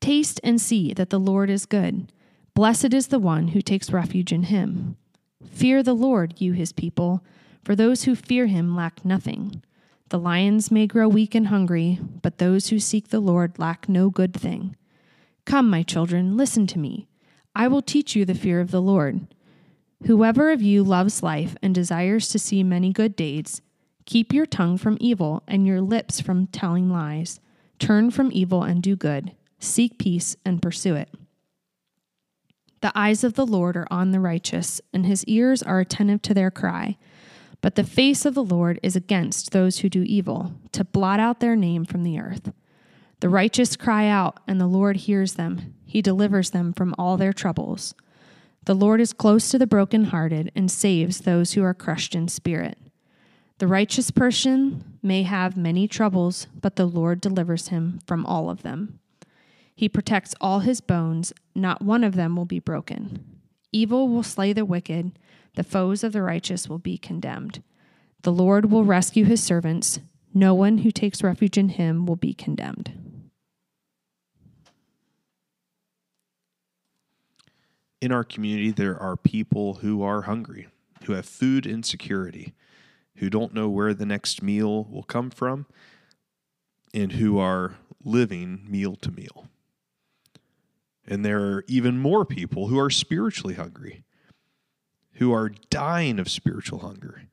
Taste 0.02 0.40
and 0.44 0.60
see 0.60 0.94
that 0.94 1.12
the 1.12 1.20
Lord 1.20 1.50
is 1.50 1.68
good. 1.68 2.12
Blessed 2.56 2.94
is 2.94 3.08
the 3.08 3.20
one 3.20 3.50
who 3.50 3.62
takes 3.62 3.92
refuge 3.92 4.34
in 4.34 4.44
him. 4.44 4.98
Fear 5.52 5.84
the 5.84 5.94
Lord, 5.94 6.40
you 6.40 6.54
his 6.54 6.72
people, 6.72 7.24
for 7.64 7.76
those 7.76 8.04
who 8.04 8.16
fear 8.16 8.46
him 8.46 8.76
lack 8.76 9.04
nothing. 9.04 9.62
The 10.10 10.20
lions 10.20 10.72
may 10.72 10.88
grow 10.88 11.08
weak 11.08 11.36
and 11.36 11.48
hungry, 11.48 12.00
but 12.22 12.38
those 12.38 12.70
who 12.70 12.80
seek 12.80 13.10
the 13.10 13.20
Lord 13.20 13.60
lack 13.60 13.90
no 13.90 14.10
good 14.10 14.34
thing. 14.34 14.76
Come, 15.46 15.70
my 15.70 15.84
children, 15.84 16.38
listen 16.38 16.68
to 16.68 16.80
me. 16.80 17.08
I 17.56 17.68
will 17.68 17.82
teach 17.82 18.16
you 18.16 18.24
the 18.24 18.36
fear 18.36 18.62
of 18.62 18.72
the 18.72 18.82
Lord. 18.82 19.28
Whoever 20.06 20.52
of 20.52 20.62
you 20.62 20.84
loves 20.84 21.24
life 21.24 21.58
and 21.62 21.74
desires 21.74 22.30
to 22.30 22.40
see 22.40 22.64
many 22.64 22.94
good 22.94 23.16
days, 23.16 23.62
keep 24.06 24.32
your 24.32 24.46
tongue 24.46 24.78
from 24.78 24.98
evil 25.02 25.44
and 25.48 25.66
your 25.66 25.82
lips 25.82 26.22
from 26.22 26.48
telling 26.48 26.92
lies. 26.92 27.40
Turn 27.80 28.12
from 28.12 28.30
evil 28.32 28.64
and 28.64 28.82
do 28.82 28.96
good. 28.96 29.32
Seek 29.60 29.98
peace 29.98 30.36
and 30.46 30.62
pursue 30.62 30.96
it. 30.96 31.10
The 32.82 32.92
eyes 32.94 33.24
of 33.24 33.34
the 33.34 33.46
Lord 33.46 33.76
are 33.76 33.88
on 33.90 34.12
the 34.12 34.20
righteous, 34.20 34.80
and 34.94 35.06
his 35.06 35.24
ears 35.26 35.64
are 35.64 35.80
attentive 35.80 36.22
to 36.24 36.34
their 36.34 36.52
cry. 36.52 36.98
But 37.62 37.76
the 37.76 37.84
face 37.84 38.26
of 38.26 38.36
the 38.36 38.44
Lord 38.44 38.80
is 38.84 38.96
against 38.96 39.52
those 39.52 39.80
who 39.80 39.90
do 39.90 40.04
evil, 40.04 40.54
to 40.74 40.84
blot 40.84 41.20
out 41.20 41.40
their 41.40 41.56
name 41.56 41.86
from 41.86 42.04
the 42.04 42.20
earth. 42.20 42.52
The 43.20 43.30
righteous 43.30 43.76
cry 43.76 44.08
out, 44.08 44.40
and 44.48 44.62
the 44.62 44.68
Lord 44.68 44.98
hears 44.98 45.34
them. 45.34 45.74
He 45.86 46.04
delivers 46.04 46.52
them 46.52 46.72
from 46.72 46.94
all 47.00 47.18
their 47.18 47.34
troubles. 47.34 47.96
The 48.66 48.76
Lord 48.76 49.02
is 49.02 49.14
close 49.14 49.50
to 49.50 49.58
the 49.58 49.66
brokenhearted 49.66 50.52
and 50.56 50.70
saves 50.70 51.22
those 51.22 51.54
who 51.54 51.64
are 51.64 51.74
crushed 51.74 52.14
in 52.14 52.28
spirit. 52.28 52.78
The 53.58 53.68
righteous 53.68 54.12
person 54.12 55.00
may 55.02 55.24
have 55.24 55.58
many 55.58 55.88
troubles, 55.88 56.46
but 56.62 56.76
the 56.76 56.86
Lord 56.86 57.22
delivers 57.22 57.70
him 57.70 58.02
from 58.06 58.24
all 58.26 58.52
of 58.52 58.62
them. 58.62 59.00
He 59.78 59.88
protects 59.88 60.34
all 60.42 60.62
his 60.62 60.82
bones, 60.82 61.32
not 61.54 61.84
one 61.84 62.04
of 62.04 62.16
them 62.16 62.36
will 62.36 62.46
be 62.46 62.58
broken. 62.58 63.24
Evil 63.72 64.10
will 64.10 64.24
slay 64.24 64.52
the 64.52 64.66
wicked, 64.66 65.20
The 65.54 65.64
foes 65.64 66.04
of 66.04 66.14
the 66.14 66.24
righteous 66.24 66.68
will 66.68 66.80
be 66.80 66.98
condemned. 66.98 67.62
The 68.24 68.32
Lord 68.32 68.72
will 68.72 68.84
rescue 68.84 69.24
his 69.24 69.44
servants. 69.44 70.00
No 70.34 70.56
one 70.56 70.80
who 70.80 70.90
takes 70.90 71.22
refuge 71.22 71.60
in 71.60 71.70
him 71.70 72.08
will 72.08 72.16
be 72.16 72.34
condemned. 72.34 72.92
In 78.02 78.12
our 78.12 78.24
community, 78.24 78.72
there 78.72 79.00
are 79.00 79.16
people 79.16 79.76
who 79.76 80.02
are 80.02 80.24
hungry, 80.24 80.70
who 81.04 81.14
have 81.14 81.28
food 81.28 81.68
insecurity, 81.68 82.56
who 83.18 83.30
don't 83.30 83.54
know 83.54 83.70
where 83.70 83.94
the 83.94 84.08
next 84.08 84.42
meal 84.42 84.86
will 84.86 85.04
come 85.04 85.30
from, 85.30 85.68
and 86.96 87.12
who 87.14 87.38
are 87.38 87.76
living 88.04 88.66
meal 88.68 88.96
to 88.96 89.12
meal. 89.12 89.48
And 91.08 91.24
there 91.24 91.40
are 91.40 91.66
even 91.68 91.98
more 92.00 92.26
people 92.26 92.68
who 92.68 92.78
are 92.78 92.90
spiritually 92.90 93.56
hungry, 93.56 94.04
who 95.14 95.34
are 95.34 95.50
dying 95.70 96.20
of 96.20 96.30
spiritual 96.30 96.80
hunger, 96.80 97.24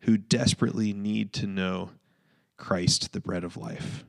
who 0.00 0.16
desperately 0.16 0.92
need 0.92 1.32
to 1.34 1.46
know 1.46 1.90
Christ, 2.56 3.12
the 3.12 3.20
bread 3.20 3.44
of 3.44 3.56
life. 3.56 4.04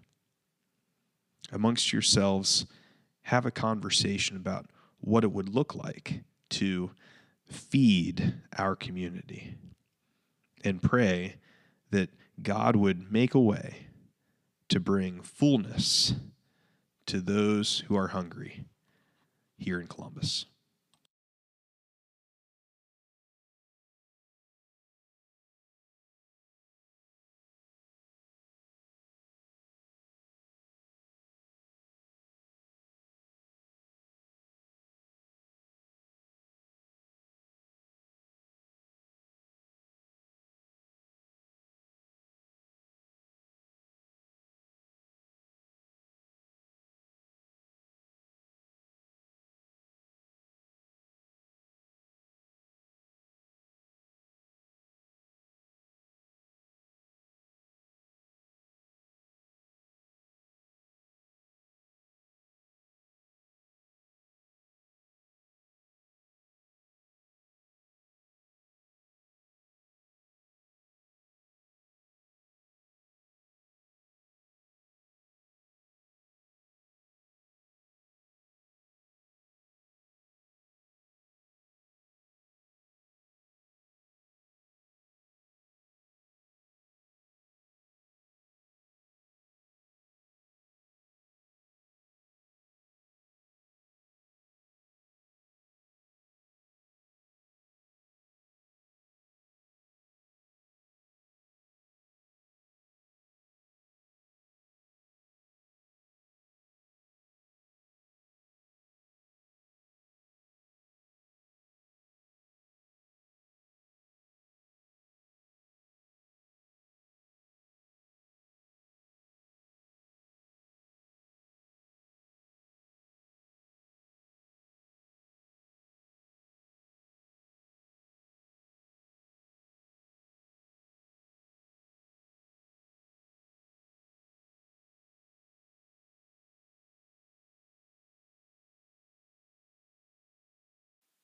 Amongst 1.51 1.91
yourselves, 1.91 2.65
have 3.23 3.45
a 3.45 3.51
conversation 3.51 4.38
about 4.38 4.67
what 5.01 5.23
it 5.23 5.32
would 5.32 5.49
look 5.49 5.75
like 5.75 6.21
to 6.49 6.91
feed 7.45 8.36
our 8.58 8.75
community 8.75 9.55
and 10.63 10.82
pray 10.82 11.36
that 11.91 12.10
God 12.41 12.75
would 12.75 13.12
make 13.12 13.34
a 13.34 13.39
way 13.39 13.88
to 14.69 14.79
bring 14.79 15.21
fullness 15.21 16.13
to 17.08 17.19
those 17.19 17.84
who 17.88 17.97
are 17.97 18.10
hungry 18.10 18.65
here 19.59 19.79
in 19.79 19.87
Columbus. 19.87 20.45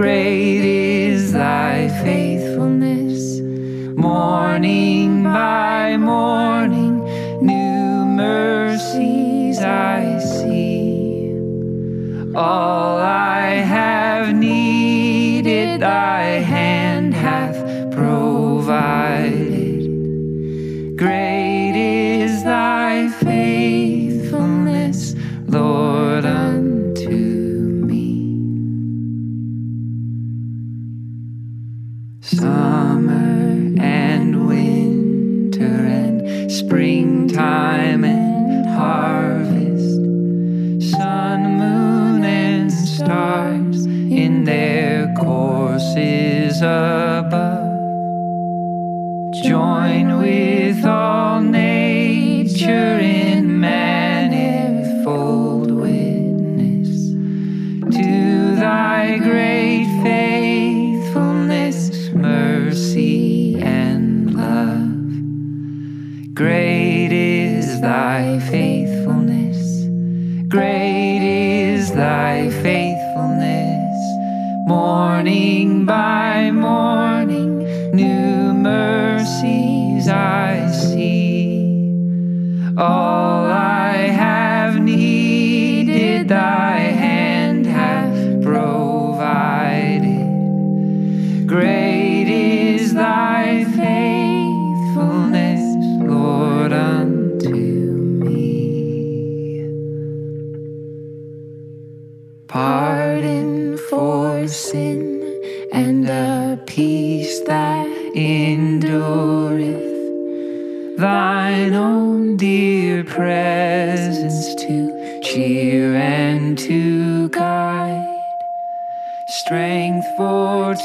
great 0.00 0.64
is 0.64 1.32
thy 1.32 1.86
faithfulness. 2.02 3.40
Morning 4.08 5.22
by 5.22 5.98
morning, 5.98 6.94
new 7.42 8.06
mercies 8.06 9.58
I 9.58 10.18
see. 10.18 11.34
All 12.34 12.96
I 12.96 13.29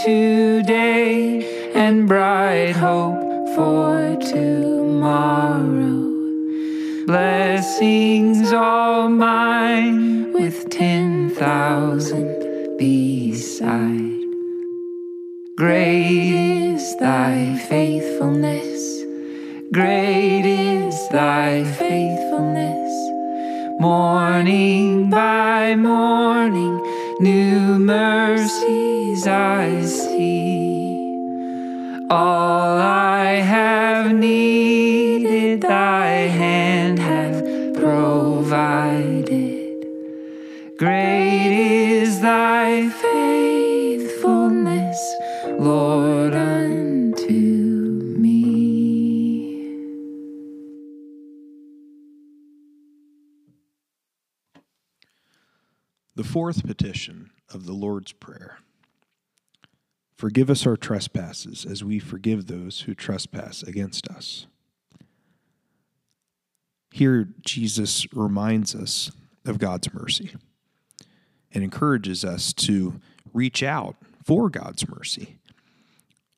today 0.05 1.71
and 1.73 2.07
bright 2.07 2.73
hope 2.73 3.17
for 3.55 4.15
tomorrow. 4.21 6.05
Blessings 7.07 8.53
all 8.53 9.09
mine 9.09 10.31
with 10.31 10.69
ten 10.69 11.31
thousand 11.31 12.77
beside. 12.77 14.21
Great 15.57 16.75
is 16.75 16.95
thy 16.97 17.57
faithfulness. 17.67 19.03
Great 19.73 20.45
is 20.45 21.09
thy 21.09 21.63
faithfulness. 21.63 22.93
Morning 23.81 25.09
by 25.09 25.75
morning, 25.75 26.84
new 27.19 27.79
mercies 27.79 29.27
I 29.27 29.81
see. 29.83 30.95
All 32.09 32.77
I 32.77 33.35
have 33.35 34.13
needed, 34.13 35.61
thy 35.61 36.27
hand 36.27 36.99
hath 36.99 37.41
provided. 37.73 39.87
Great 40.77 41.24
fourth 56.25 56.65
petition 56.65 57.29
of 57.53 57.65
the 57.65 57.73
Lord's 57.73 58.11
Prayer 58.11 58.57
Forgive 60.15 60.49
us 60.49 60.65
our 60.65 60.77
trespasses 60.77 61.65
as 61.65 61.83
we 61.83 61.99
forgive 61.99 62.47
those 62.47 62.81
who 62.81 62.95
trespass 62.95 63.63
against 63.63 64.07
us. 64.07 64.47
Here, 66.91 67.27
Jesus 67.41 68.11
reminds 68.13 68.73
us 68.73 69.11
of 69.45 69.59
God's 69.59 69.93
mercy 69.93 70.31
and 71.51 71.63
encourages 71.65 72.23
us 72.23 72.53
to 72.53 73.01
reach 73.33 73.61
out 73.61 73.97
for 74.23 74.49
God's 74.49 74.87
mercy 74.87 75.37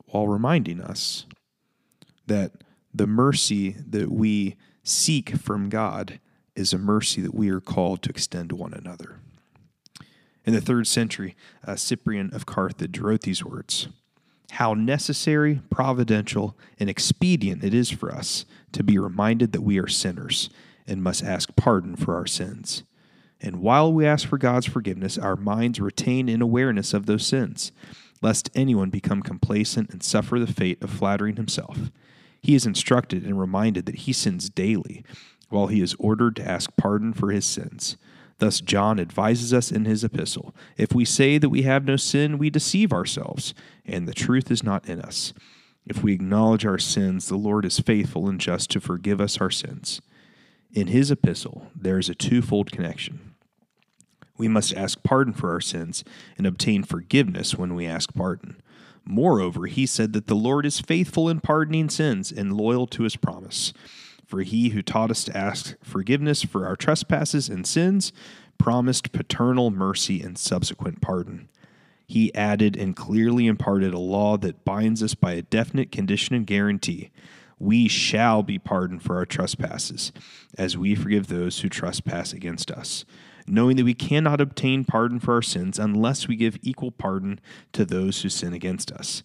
while 0.08 0.28
reminding 0.28 0.82
us 0.82 1.28
that 2.26 2.64
the 2.92 3.08
mercy 3.08 3.76
that 3.88 4.12
we 4.12 4.56
seek 4.84 5.38
from 5.38 5.70
God 5.70 6.20
is 6.56 6.74
a 6.74 6.80
mercy 6.80 7.22
that 7.22 7.36
we 7.36 7.50
are 7.52 7.62
called 7.62 8.02
to 8.02 8.10
extend 8.10 8.50
to 8.50 8.56
one 8.56 8.74
another. 8.74 9.20
In 10.48 10.54
the 10.54 10.62
third 10.62 10.88
century, 10.88 11.36
uh, 11.66 11.76
Cyprian 11.76 12.34
of 12.34 12.46
Carthage 12.46 13.00
wrote 13.00 13.24
these 13.24 13.44
words 13.44 13.90
How 14.52 14.74
necessary, 14.74 15.60
providential, 15.70 16.58
and 16.80 16.90
expedient 16.90 17.66
it 17.66 17.74
is 17.74 17.92
for 17.92 18.16
us 18.16 18.46
to 18.72 18.82
be 18.82 18.98
reminded 18.98 19.52
that 19.52 19.62
we 19.62 19.78
are 19.78 19.90
sinners 19.90 20.50
and 20.88 21.04
must 21.04 21.22
ask 21.22 21.54
pardon 21.58 21.98
for 21.98 22.16
our 22.16 22.26
sins. 22.26 22.84
And 23.42 23.58
while 23.58 23.92
we 23.92 24.06
ask 24.06 24.26
for 24.26 24.38
God's 24.38 24.66
forgiveness, 24.66 25.18
our 25.18 25.36
minds 25.36 25.82
retain 25.82 26.30
an 26.30 26.42
awareness 26.42 26.94
of 26.94 27.08
those 27.08 27.28
sins, 27.28 27.74
lest 28.22 28.50
anyone 28.56 28.90
become 28.90 29.22
complacent 29.22 29.90
and 29.90 30.02
suffer 30.02 30.40
the 30.40 30.48
fate 30.48 30.82
of 30.82 30.90
flattering 30.90 31.36
himself. 31.36 31.92
He 32.42 32.56
is 32.56 32.66
instructed 32.66 33.26
and 33.26 33.38
reminded 33.38 33.86
that 33.86 33.96
he 33.96 34.14
sins 34.14 34.50
daily, 34.50 35.04
while 35.50 35.68
he 35.68 35.82
is 35.82 35.96
ordered 36.00 36.38
to 36.38 36.50
ask 36.50 36.72
pardon 36.78 37.12
for 37.12 37.32
his 37.32 37.46
sins. 37.46 37.98
Thus, 38.40 38.62
John 38.62 39.00
advises 39.00 39.54
us 39.54 39.72
in 39.72 39.86
his 39.86 40.04
epistle 40.04 40.54
if 40.78 40.94
we 40.94 41.06
say 41.06 41.38
that 41.38 41.50
we 41.50 41.64
have 41.64 41.86
no 41.86 41.96
sin, 41.96 42.38
we 42.38 42.50
deceive 42.50 42.94
ourselves, 42.94 43.54
and 43.86 44.08
the 44.08 44.14
truth 44.14 44.52
is 44.52 44.64
not 44.64 44.88
in 44.88 45.02
us. 45.02 45.34
If 45.86 46.04
we 46.04 46.14
acknowledge 46.14 46.66
our 46.66 46.78
sins, 46.78 47.28
the 47.28 47.38
Lord 47.38 47.66
is 47.66 47.80
faithful 47.80 48.28
and 48.28 48.40
just 48.40 48.70
to 48.72 48.82
forgive 48.82 49.22
us 49.22 49.40
our 49.40 49.50
sins. 49.50 50.02
In 50.72 50.88
his 50.88 51.10
epistle, 51.10 51.68
there 51.76 51.98
is 51.98 52.10
a 52.10 52.16
twofold 52.16 52.72
connection. 52.72 53.34
We 54.38 54.48
must 54.48 54.76
ask 54.76 55.02
pardon 55.02 55.34
for 55.34 55.52
our 55.52 55.62
sins 55.62 56.04
and 56.38 56.46
obtain 56.46 56.84
forgiveness 56.84 57.56
when 57.56 57.74
we 57.74 57.88
ask 57.88 58.14
pardon. 58.14 58.62
Moreover, 59.06 59.68
he 59.68 59.86
said 59.86 60.14
that 60.14 60.28
the 60.28 60.36
Lord 60.36 60.66
is 60.66 60.82
faithful 60.82 61.30
in 61.30 61.40
pardoning 61.40 61.90
sins 61.90 62.32
and 62.32 62.58
loyal 62.58 62.86
to 62.88 63.04
his 63.04 63.16
promise. 63.16 63.72
For 64.28 64.42
he 64.42 64.70
who 64.70 64.82
taught 64.82 65.10
us 65.10 65.24
to 65.24 65.38
ask 65.38 65.76
forgiveness 65.82 66.44
for 66.44 66.68
our 66.68 66.76
trespasses 66.76 67.48
and 67.48 67.66
sins 67.66 68.12
promised 68.58 69.14
paternal 69.14 69.72
mercy 69.72 70.22
and 70.22 70.38
subsequent 70.38 71.02
pardon. 71.02 71.48
He 72.06 72.36
added 72.36 72.76
and 72.76 72.96
clearly 72.96 73.48
imparted 73.48 73.94
a 73.94 74.00
law 74.00 74.38
that 74.38 74.66
binds 74.66 75.02
us 75.02 75.16
by 75.16 75.34
a 75.34 75.42
definite 75.42 75.94
condition 75.94 76.36
and 76.36 76.46
guarantee. 76.46 77.10
We 77.58 77.88
shall 77.88 78.44
be 78.44 78.60
pardoned 78.60 79.02
for 79.02 79.16
our 79.16 79.26
trespasses, 79.26 80.12
as 80.58 80.78
we 80.78 80.94
forgive 80.94 81.28
those 81.28 81.62
who 81.62 81.70
trespass 81.70 82.34
against 82.34 82.70
us, 82.70 83.06
knowing 83.48 83.78
that 83.78 83.86
we 83.86 83.94
cannot 83.94 84.42
obtain 84.42 84.84
pardon 84.84 85.20
for 85.20 85.36
our 85.36 85.42
sins 85.42 85.80
unless 85.80 86.28
we 86.28 86.36
give 86.36 86.60
equal 86.62 86.92
pardon 86.92 87.40
to 87.72 87.86
those 87.86 88.22
who 88.22 88.30
sin 88.30 88.54
against 88.54 88.92
us. 88.92 89.24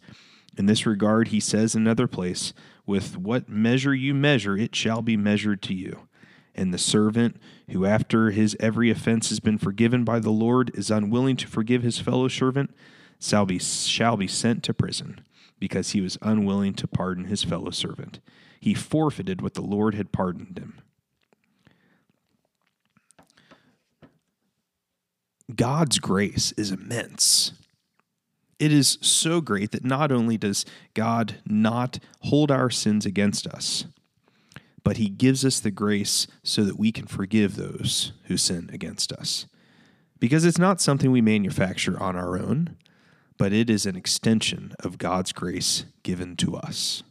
In 0.56 0.66
this 0.66 0.84
regard, 0.84 1.28
he 1.28 1.40
says 1.40 1.74
in 1.74 1.82
another 1.82 2.06
place, 2.06 2.52
With 2.86 3.16
what 3.16 3.48
measure 3.48 3.94
you 3.94 4.14
measure, 4.14 4.56
it 4.56 4.74
shall 4.74 5.02
be 5.02 5.16
measured 5.16 5.62
to 5.62 5.74
you. 5.74 6.08
And 6.54 6.72
the 6.72 6.78
servant 6.78 7.38
who, 7.70 7.86
after 7.86 8.30
his 8.30 8.56
every 8.60 8.90
offense 8.90 9.30
has 9.30 9.40
been 9.40 9.56
forgiven 9.56 10.04
by 10.04 10.18
the 10.18 10.30
Lord, 10.30 10.70
is 10.74 10.90
unwilling 10.90 11.36
to 11.36 11.48
forgive 11.48 11.82
his 11.82 11.98
fellow 11.98 12.28
servant, 12.28 12.74
shall 13.18 13.46
be, 13.46 13.58
shall 13.58 14.16
be 14.16 14.28
sent 14.28 14.62
to 14.64 14.74
prison, 14.74 15.20
because 15.58 15.90
he 15.90 16.02
was 16.02 16.18
unwilling 16.20 16.74
to 16.74 16.86
pardon 16.86 17.24
his 17.24 17.42
fellow 17.42 17.70
servant. 17.70 18.20
He 18.60 18.74
forfeited 18.74 19.40
what 19.40 19.54
the 19.54 19.62
Lord 19.62 19.94
had 19.94 20.12
pardoned 20.12 20.58
him. 20.58 20.82
God's 25.54 25.98
grace 25.98 26.52
is 26.52 26.70
immense. 26.70 27.52
It 28.62 28.72
is 28.72 28.96
so 29.00 29.40
great 29.40 29.72
that 29.72 29.84
not 29.84 30.12
only 30.12 30.38
does 30.38 30.64
God 30.94 31.40
not 31.44 31.98
hold 32.20 32.52
our 32.52 32.70
sins 32.70 33.04
against 33.04 33.44
us, 33.44 33.86
but 34.84 34.98
he 34.98 35.08
gives 35.08 35.44
us 35.44 35.58
the 35.58 35.72
grace 35.72 36.28
so 36.44 36.62
that 36.62 36.78
we 36.78 36.92
can 36.92 37.08
forgive 37.08 37.56
those 37.56 38.12
who 38.26 38.36
sin 38.36 38.70
against 38.72 39.12
us. 39.12 39.46
Because 40.20 40.44
it's 40.44 40.60
not 40.60 40.80
something 40.80 41.10
we 41.10 41.20
manufacture 41.20 42.00
on 42.00 42.14
our 42.14 42.38
own, 42.38 42.76
but 43.36 43.52
it 43.52 43.68
is 43.68 43.84
an 43.84 43.96
extension 43.96 44.74
of 44.78 44.96
God's 44.96 45.32
grace 45.32 45.84
given 46.04 46.36
to 46.36 46.54
us. 46.54 47.02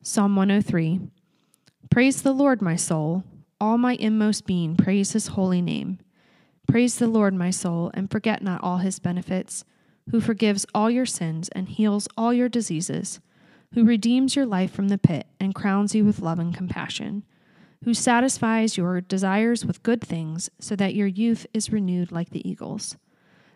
Psalm 0.00 0.36
103 0.36 1.00
Praise 1.90 2.22
the 2.22 2.32
Lord, 2.32 2.62
my 2.62 2.76
soul. 2.76 3.24
All 3.60 3.76
my 3.76 3.92
inmost 3.96 4.46
being, 4.46 4.74
praise 4.74 5.12
his 5.12 5.26
holy 5.26 5.60
name. 5.60 5.98
Praise 6.66 6.96
the 6.96 7.06
Lord, 7.06 7.34
my 7.34 7.50
soul, 7.50 7.90
and 7.94 8.10
forget 8.10 8.42
not 8.42 8.62
all 8.62 8.78
his 8.78 8.98
benefits, 8.98 9.64
who 10.10 10.20
forgives 10.20 10.66
all 10.74 10.90
your 10.90 11.06
sins 11.06 11.48
and 11.50 11.68
heals 11.68 12.08
all 12.16 12.32
your 12.32 12.48
diseases, 12.48 13.20
who 13.74 13.84
redeems 13.84 14.36
your 14.36 14.46
life 14.46 14.72
from 14.72 14.88
the 14.88 14.98
pit 14.98 15.26
and 15.40 15.54
crowns 15.54 15.94
you 15.94 16.04
with 16.04 16.20
love 16.20 16.38
and 16.38 16.54
compassion, 16.54 17.24
who 17.84 17.94
satisfies 17.94 18.76
your 18.76 19.00
desires 19.00 19.64
with 19.64 19.82
good 19.82 20.00
things, 20.00 20.50
so 20.58 20.74
that 20.76 20.94
your 20.94 21.06
youth 21.06 21.46
is 21.52 21.72
renewed 21.72 22.10
like 22.10 22.30
the 22.30 22.48
eagles. 22.48 22.96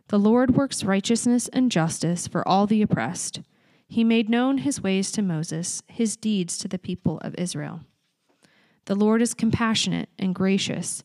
The 0.08 0.18
Lord 0.18 0.56
works 0.56 0.84
righteousness 0.84 1.48
and 1.48 1.70
justice 1.70 2.26
for 2.26 2.46
all 2.46 2.66
the 2.66 2.82
oppressed. 2.82 3.40
He 3.86 4.04
made 4.04 4.28
known 4.28 4.58
his 4.58 4.82
ways 4.82 5.10
to 5.12 5.22
Moses, 5.22 5.82
his 5.86 6.16
deeds 6.16 6.58
to 6.58 6.68
the 6.68 6.78
people 6.78 7.18
of 7.18 7.34
Israel. 7.36 7.80
The 8.84 8.94
Lord 8.94 9.20
is 9.22 9.34
compassionate 9.34 10.08
and 10.18 10.34
gracious, 10.34 11.04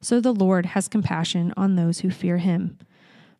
so 0.00 0.20
the 0.20 0.32
Lord 0.32 0.66
has 0.66 0.88
compassion 0.88 1.52
on 1.56 1.76
those 1.76 2.00
who 2.00 2.10
fear 2.10 2.38
him. 2.38 2.78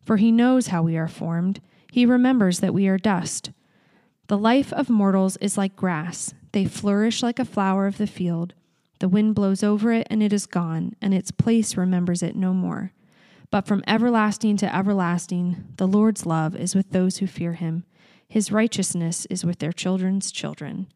For 0.01 0.17
he 0.17 0.31
knows 0.31 0.67
how 0.67 0.83
we 0.83 0.97
are 0.97 1.07
formed, 1.07 1.61
He 1.91 2.05
remembers 2.05 2.59
that 2.59 2.73
we 2.73 2.87
are 2.87 2.97
dust. 2.97 3.51
The 4.27 4.37
life 4.37 4.71
of 4.73 4.89
mortals 4.89 5.37
is 5.37 5.57
like 5.57 5.75
grass, 5.75 6.33
they 6.51 6.65
flourish 6.65 7.23
like 7.23 7.39
a 7.39 7.45
flower 7.45 7.87
of 7.87 7.97
the 7.97 8.07
field. 8.07 8.53
The 8.99 9.09
wind 9.09 9.33
blows 9.35 9.63
over 9.63 9.91
it, 9.91 10.07
and 10.09 10.21
it 10.21 10.33
is 10.33 10.45
gone, 10.45 10.95
and 11.01 11.13
its 11.13 11.31
place 11.31 11.77
remembers 11.77 12.21
it 12.21 12.35
no 12.35 12.53
more. 12.53 12.91
But 13.51 13.65
from 13.65 13.83
everlasting 13.87 14.57
to 14.57 14.75
everlasting, 14.75 15.63
the 15.77 15.87
Lord's 15.87 16.25
love 16.25 16.55
is 16.55 16.75
with 16.75 16.91
those 16.91 17.17
who 17.17 17.27
fear 17.27 17.53
him. 17.53 17.85
His 18.27 18.51
righteousness 18.51 19.25
is 19.27 19.43
with 19.43 19.59
their 19.59 19.71
children's 19.71 20.31
children, 20.31 20.87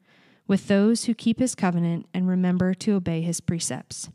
with 0.47 0.67
those 0.67 1.05
who 1.05 1.15
keep 1.15 1.39
his 1.39 1.55
covenant 1.55 2.05
and 2.13 2.27
remember 2.27 2.73
to 2.75 2.93
obey 2.93 3.21
his 3.21 3.41
precepts. 3.41 4.09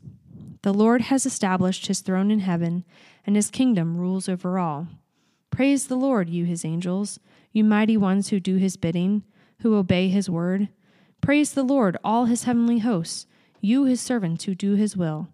The 0.61 0.73
Lord 0.73 1.01
has 1.03 1.25
established 1.25 1.87
his 1.87 2.01
throne 2.01 2.31
in 2.31 2.39
heaven, 2.39 2.83
and 3.25 3.35
his 3.35 3.49
kingdom 3.49 3.97
rules 3.97 4.27
over 4.27 4.59
all. 4.59 4.87
Praise 5.51 5.87
the 5.87 5.95
Lord, 5.95 6.29
you 6.29 6.43
his 6.45 6.65
angels, 6.65 7.19
you 7.53 7.63
mighty 7.63 7.95
ones 7.95 8.29
who 8.29 8.39
do 8.39 8.57
his 8.57 8.75
bidding, 8.75 9.23
who 9.61 9.75
obey 9.75 10.09
his 10.09 10.29
word. 10.29 10.67
Praise 11.21 11.53
the 11.53 11.63
Lord, 11.63 11.97
all 12.03 12.25
his 12.25 12.43
heavenly 12.43 12.79
hosts, 12.79 13.25
you 13.61 13.85
his 13.85 14.01
servants 14.01 14.45
who 14.45 14.55
do 14.55 14.75
his 14.75 14.97
will. 14.97 15.29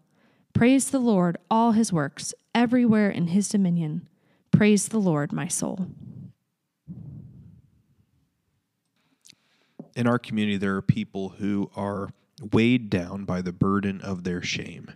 Praise 0.53 0.89
the 0.89 0.99
Lord, 0.99 1.37
all 1.49 1.73
his 1.73 1.91
works, 1.91 2.33
everywhere 2.53 3.09
in 3.09 3.27
his 3.27 3.49
dominion. 3.49 4.07
Praise 4.51 4.87
the 4.87 4.99
Lord, 4.99 5.33
my 5.33 5.47
soul. 5.47 5.87
In 9.95 10.07
our 10.07 10.19
community, 10.19 10.57
there 10.57 10.75
are 10.75 10.81
people 10.81 11.29
who 11.29 11.71
are 11.75 12.09
weighed 12.51 12.89
down 12.89 13.25
by 13.25 13.41
the 13.41 13.53
burden 13.53 14.01
of 14.01 14.23
their 14.23 14.41
shame 14.41 14.91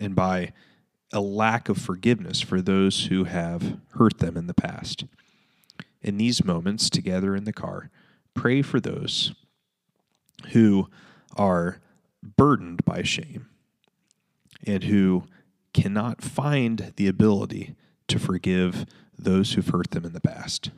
and 0.00 0.14
by 0.14 0.52
a 1.12 1.20
lack 1.20 1.68
of 1.68 1.78
forgiveness 1.78 2.40
for 2.40 2.60
those 2.60 3.06
who 3.06 3.24
have 3.24 3.78
hurt 3.92 4.18
them 4.18 4.36
in 4.36 4.46
the 4.46 4.54
past. 4.54 5.04
In 6.02 6.18
these 6.18 6.44
moments, 6.44 6.90
together 6.90 7.34
in 7.34 7.44
the 7.44 7.52
car, 7.52 7.90
pray 8.34 8.62
for 8.62 8.80
those 8.80 9.34
who 10.52 10.88
are 11.36 11.80
burdened 12.36 12.84
by 12.84 13.02
shame 13.02 13.48
and 14.66 14.84
who 14.84 15.24
cannot 15.72 16.22
find 16.22 16.92
the 16.96 17.06
ability 17.06 17.74
to 18.08 18.18
forgive 18.18 18.86
those 19.18 19.52
who've 19.52 19.68
hurt 19.68 19.90
them 19.90 20.04
in 20.04 20.12
the 20.12 20.20
past. 20.20 20.70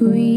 Wretched, 0.00 0.29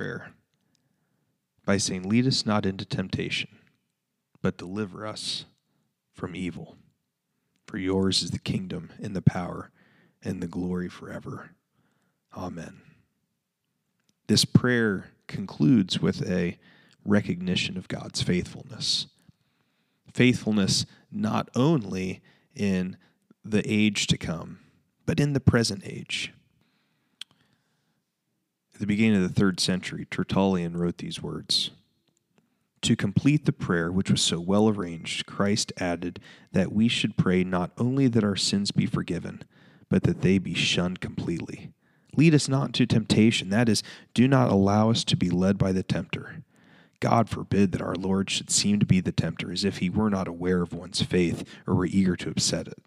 prayer 0.00 0.32
by 1.66 1.76
saying, 1.76 2.08
Lead 2.08 2.26
us 2.26 2.46
not 2.46 2.64
into 2.64 2.86
temptation, 2.86 3.50
but 4.40 4.56
deliver 4.56 5.06
us 5.06 5.44
from 6.14 6.34
evil. 6.34 6.76
For 7.66 7.76
yours 7.76 8.22
is 8.22 8.30
the 8.30 8.38
kingdom 8.38 8.88
and 9.02 9.14
the 9.14 9.20
power 9.20 9.70
and 10.22 10.42
the 10.42 10.46
glory 10.46 10.88
forever. 10.88 11.50
Amen. 12.34 12.80
This 14.26 14.46
prayer 14.46 15.10
concludes 15.26 16.00
with 16.00 16.26
a 16.26 16.58
recognition 17.04 17.76
of 17.76 17.86
God's 17.86 18.22
faithfulness. 18.22 19.06
Faithfulness 20.14 20.86
not 21.12 21.50
only 21.54 22.22
in 22.54 22.96
the 23.44 23.62
age 23.70 24.06
to 24.06 24.16
come, 24.16 24.60
but 25.04 25.20
in 25.20 25.34
the 25.34 25.40
present 25.40 25.82
age. 25.84 26.32
At 28.80 28.88
the 28.88 28.94
beginning 28.94 29.22
of 29.22 29.28
the 29.28 29.38
third 29.38 29.60
century, 29.60 30.06
Tertullian 30.10 30.74
wrote 30.74 30.96
these 30.96 31.22
words 31.22 31.70
To 32.80 32.96
complete 32.96 33.44
the 33.44 33.52
prayer 33.52 33.92
which 33.92 34.10
was 34.10 34.22
so 34.22 34.40
well 34.40 34.70
arranged, 34.70 35.26
Christ 35.26 35.70
added 35.76 36.18
that 36.52 36.72
we 36.72 36.88
should 36.88 37.18
pray 37.18 37.44
not 37.44 37.72
only 37.76 38.08
that 38.08 38.24
our 38.24 38.36
sins 38.36 38.70
be 38.70 38.86
forgiven, 38.86 39.42
but 39.90 40.04
that 40.04 40.22
they 40.22 40.38
be 40.38 40.54
shunned 40.54 40.98
completely. 40.98 41.74
Lead 42.16 42.34
us 42.34 42.48
not 42.48 42.68
into 42.68 42.86
temptation, 42.86 43.50
that 43.50 43.68
is, 43.68 43.82
do 44.14 44.26
not 44.26 44.48
allow 44.48 44.88
us 44.88 45.04
to 45.04 45.14
be 45.14 45.28
led 45.28 45.58
by 45.58 45.72
the 45.72 45.82
tempter. 45.82 46.42
God 47.00 47.28
forbid 47.28 47.72
that 47.72 47.82
our 47.82 47.96
Lord 47.96 48.30
should 48.30 48.48
seem 48.48 48.80
to 48.80 48.86
be 48.86 49.00
the 49.00 49.12
tempter, 49.12 49.52
as 49.52 49.62
if 49.62 49.76
he 49.76 49.90
were 49.90 50.08
not 50.08 50.26
aware 50.26 50.62
of 50.62 50.72
one's 50.72 51.02
faith 51.02 51.44
or 51.66 51.74
were 51.74 51.84
eager 51.84 52.16
to 52.16 52.30
upset 52.30 52.66
it 52.66 52.78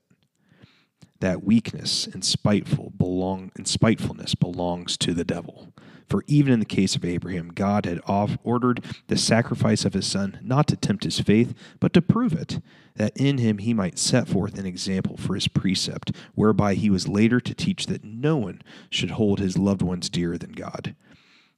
that 1.23 1.41
weakness 1.41 2.05
and 2.05 2.23
spiteful 2.23 2.91
belong 2.97 3.49
and 3.55 3.65
spitefulness 3.65 4.35
belongs 4.35 4.97
to 4.97 5.13
the 5.13 5.23
devil. 5.23 5.73
For 6.09 6.25
even 6.27 6.51
in 6.51 6.59
the 6.59 6.65
case 6.65 6.97
of 6.97 7.05
Abraham, 7.05 7.47
God 7.47 7.85
had 7.85 8.01
ordered 8.05 8.83
the 9.07 9.15
sacrifice 9.15 9.85
of 9.85 9.93
his 9.93 10.05
son 10.05 10.37
not 10.43 10.67
to 10.67 10.75
tempt 10.75 11.05
his 11.05 11.21
faith, 11.21 11.53
but 11.79 11.93
to 11.93 12.01
prove 12.01 12.33
it, 12.33 12.59
that 12.95 13.15
in 13.15 13.37
him 13.37 13.59
he 13.59 13.73
might 13.73 13.97
set 13.97 14.27
forth 14.27 14.59
an 14.59 14.65
example 14.65 15.15
for 15.15 15.35
his 15.35 15.47
precept, 15.47 16.11
whereby 16.35 16.73
he 16.73 16.89
was 16.89 17.07
later 17.07 17.39
to 17.39 17.55
teach 17.55 17.85
that 17.85 18.03
no 18.03 18.35
one 18.35 18.61
should 18.89 19.11
hold 19.11 19.39
his 19.39 19.57
loved 19.57 19.81
ones 19.81 20.09
dearer 20.09 20.37
than 20.37 20.51
God. 20.51 20.93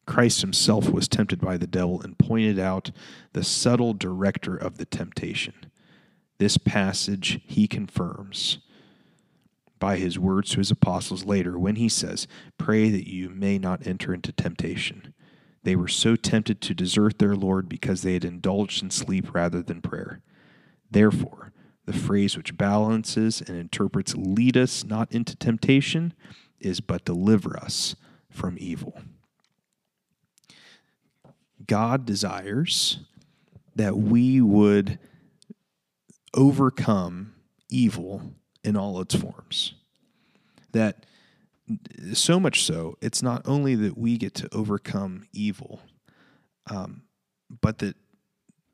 Christ 0.05 0.41
himself 0.41 0.91
was 0.91 1.07
tempted 1.07 1.41
by 1.41 1.57
the 1.57 1.65
devil 1.65 1.99
and 2.03 2.19
pointed 2.19 2.59
out 2.59 2.91
the 3.33 3.43
subtle 3.43 3.95
director 3.95 4.55
of 4.55 4.77
the 4.77 4.85
temptation. 4.85 5.55
This 6.37 6.59
passage 6.59 7.41
he 7.47 7.67
confirms 7.67 8.59
by 9.79 9.97
his 9.97 10.17
words 10.17 10.51
to 10.51 10.57
his 10.57 10.71
apostles 10.71 11.25
later 11.25 11.57
when 11.59 11.75
he 11.75 11.89
says, 11.89 12.27
Pray 12.57 12.89
that 12.89 13.09
you 13.09 13.29
may 13.29 13.57
not 13.57 13.85
enter 13.85 14.13
into 14.13 14.31
temptation. 14.31 15.13
They 15.63 15.75
were 15.75 15.87
so 15.87 16.15
tempted 16.15 16.61
to 16.61 16.73
desert 16.73 17.17
their 17.17 17.35
Lord 17.35 17.67
because 17.67 18.01
they 18.01 18.13
had 18.13 18.25
indulged 18.25 18.83
in 18.83 18.91
sleep 18.91 19.33
rather 19.33 19.61
than 19.61 19.81
prayer. 19.81 20.21
Therefore, 20.89 21.51
the 21.85 21.93
phrase 21.93 22.37
which 22.37 22.57
balances 22.57 23.41
and 23.41 23.57
interprets 23.57 24.15
lead 24.15 24.57
us 24.57 24.83
not 24.83 25.11
into 25.11 25.35
temptation 25.35 26.13
is 26.59 26.81
but 26.81 27.05
deliver 27.05 27.57
us 27.57 27.95
from 28.29 28.57
evil. 28.59 29.01
God 31.67 32.05
desires 32.05 32.99
that 33.75 33.97
we 33.97 34.41
would 34.41 34.99
overcome 36.33 37.33
evil 37.69 38.35
in 38.65 38.75
all 38.75 38.99
its 38.99 39.15
forms. 39.15 39.73
That 40.71 41.05
so 42.13 42.39
much 42.39 42.63
so, 42.63 42.97
it's 43.01 43.23
not 43.23 43.41
only 43.45 43.75
that 43.75 43.97
we 43.97 44.17
get 44.17 44.33
to 44.35 44.53
overcome 44.53 45.25
evil, 45.33 45.81
um, 46.69 47.03
but 47.61 47.79
that 47.79 47.95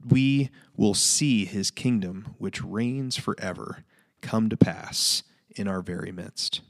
we 0.05 0.49
will 0.75 0.93
see 0.93 1.45
his 1.45 1.71
kingdom, 1.71 2.35
which 2.37 2.63
reigns 2.63 3.17
forever, 3.17 3.83
come 4.21 4.49
to 4.49 4.57
pass 4.57 5.23
in 5.55 5.67
our 5.67 5.81
very 5.81 6.11
midst. 6.11 6.61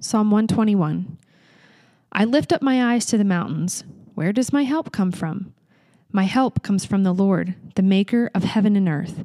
Psalm 0.00 0.30
121 0.30 1.18
I 2.12 2.24
lift 2.24 2.52
up 2.52 2.62
my 2.62 2.94
eyes 2.94 3.06
to 3.06 3.18
the 3.18 3.24
mountains. 3.24 3.84
Where 4.14 4.32
does 4.32 4.52
my 4.52 4.62
help 4.62 4.92
come 4.92 5.10
from? 5.10 5.54
My 6.12 6.24
help 6.24 6.62
comes 6.62 6.84
from 6.84 7.02
the 7.02 7.12
Lord, 7.12 7.56
the 7.74 7.82
maker 7.82 8.30
of 8.34 8.44
heaven 8.44 8.76
and 8.76 8.88
earth. 8.88 9.24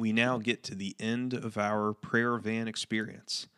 We 0.00 0.14
now 0.14 0.38
get 0.38 0.62
to 0.62 0.74
the 0.74 0.96
end 0.98 1.34
of 1.34 1.58
our 1.58 1.92
prayer 1.92 2.38
van 2.38 2.68
experience. 2.68 3.48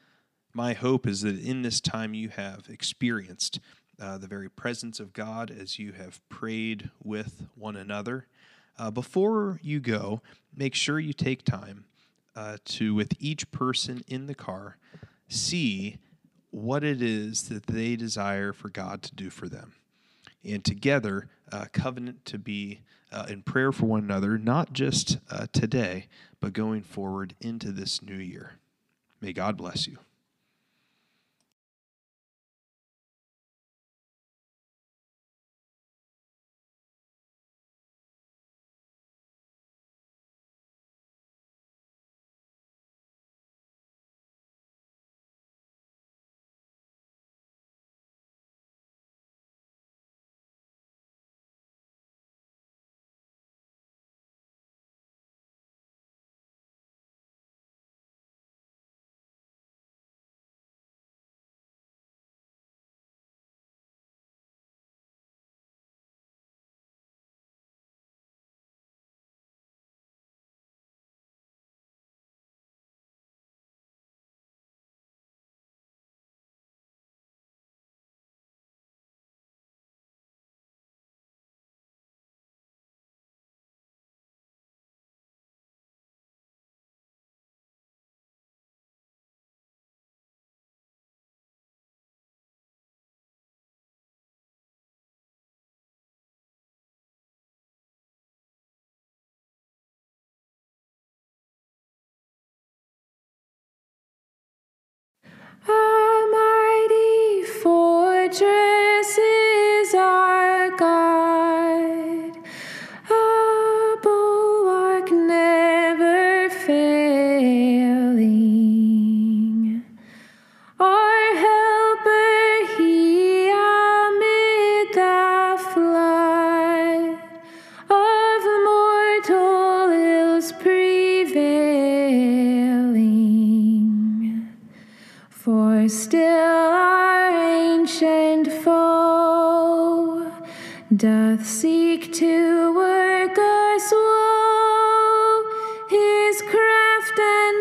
My 0.52 0.72
hope 0.72 1.06
is 1.06 1.20
that 1.20 1.38
in 1.38 1.62
this 1.62 1.80
time 1.80 2.14
you 2.14 2.30
have 2.30 2.64
experienced 2.68 3.60
uh, 4.00 4.18
the 4.18 4.26
very 4.26 4.50
presence 4.50 4.98
of 4.98 5.12
God 5.12 5.52
as 5.52 5.78
you 5.78 5.92
have 5.92 6.20
prayed 6.28 6.90
with 7.00 7.46
one 7.54 7.76
another. 7.76 8.26
Uh, 8.76 8.90
before 8.90 9.60
you 9.62 9.78
go, 9.78 10.20
make 10.52 10.74
sure 10.74 10.98
you 10.98 11.12
take 11.12 11.44
time 11.44 11.84
uh, 12.34 12.56
to, 12.64 12.92
with 12.92 13.14
each 13.20 13.48
person 13.52 14.02
in 14.08 14.26
the 14.26 14.34
car, 14.34 14.78
see 15.28 15.98
what 16.50 16.82
it 16.82 17.00
is 17.00 17.50
that 17.50 17.68
they 17.68 17.94
desire 17.94 18.52
for 18.52 18.68
God 18.68 19.02
to 19.02 19.14
do 19.14 19.30
for 19.30 19.48
them. 19.48 19.74
And 20.42 20.64
together, 20.64 21.28
uh, 21.52 21.66
covenant 21.72 22.24
to 22.24 22.36
be 22.36 22.80
uh, 23.12 23.26
in 23.28 23.42
prayer 23.42 23.72
for 23.72 23.86
one 23.86 24.00
another, 24.00 24.38
not 24.38 24.72
just 24.72 25.18
uh, 25.30 25.46
today, 25.52 26.06
but 26.40 26.52
going 26.52 26.82
forward 26.82 27.34
into 27.40 27.70
this 27.70 28.02
new 28.02 28.16
year. 28.16 28.54
May 29.20 29.32
God 29.32 29.56
bless 29.56 29.86
you. 29.86 29.98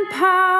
Power 0.10 0.51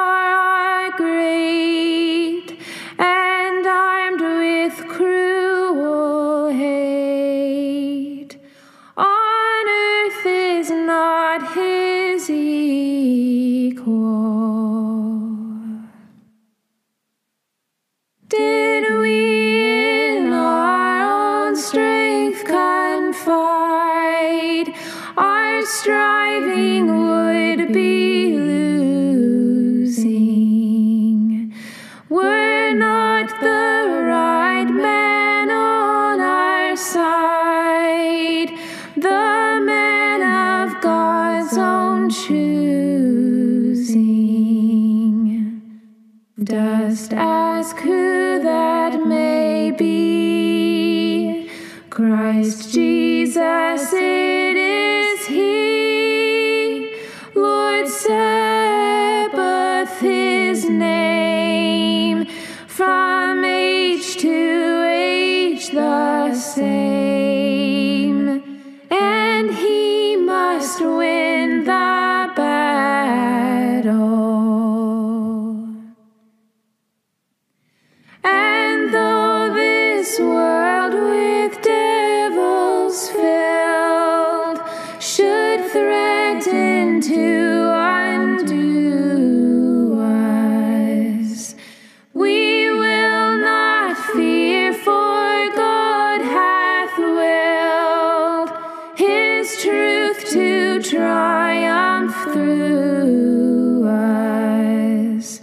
triumph 100.92 102.14
through 102.34 103.88
us. 103.88 105.40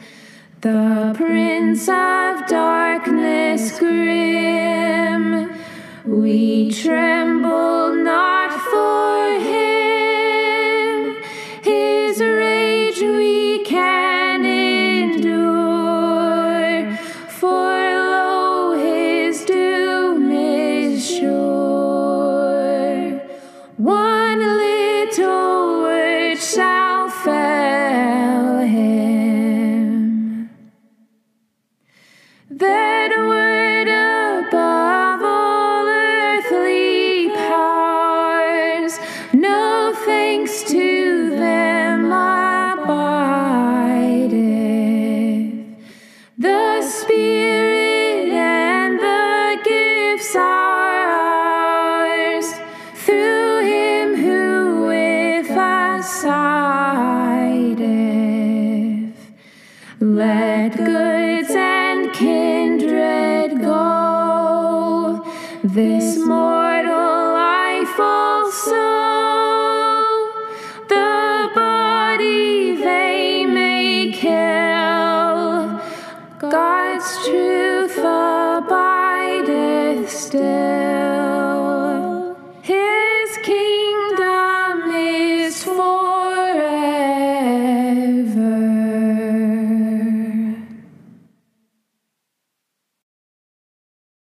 The 0.62 1.14
Prince 1.18 1.89
of 1.89 2.45
Darkness 2.47 3.80
grim, 3.80 5.52
we 6.06 6.72
tread. 6.72 7.18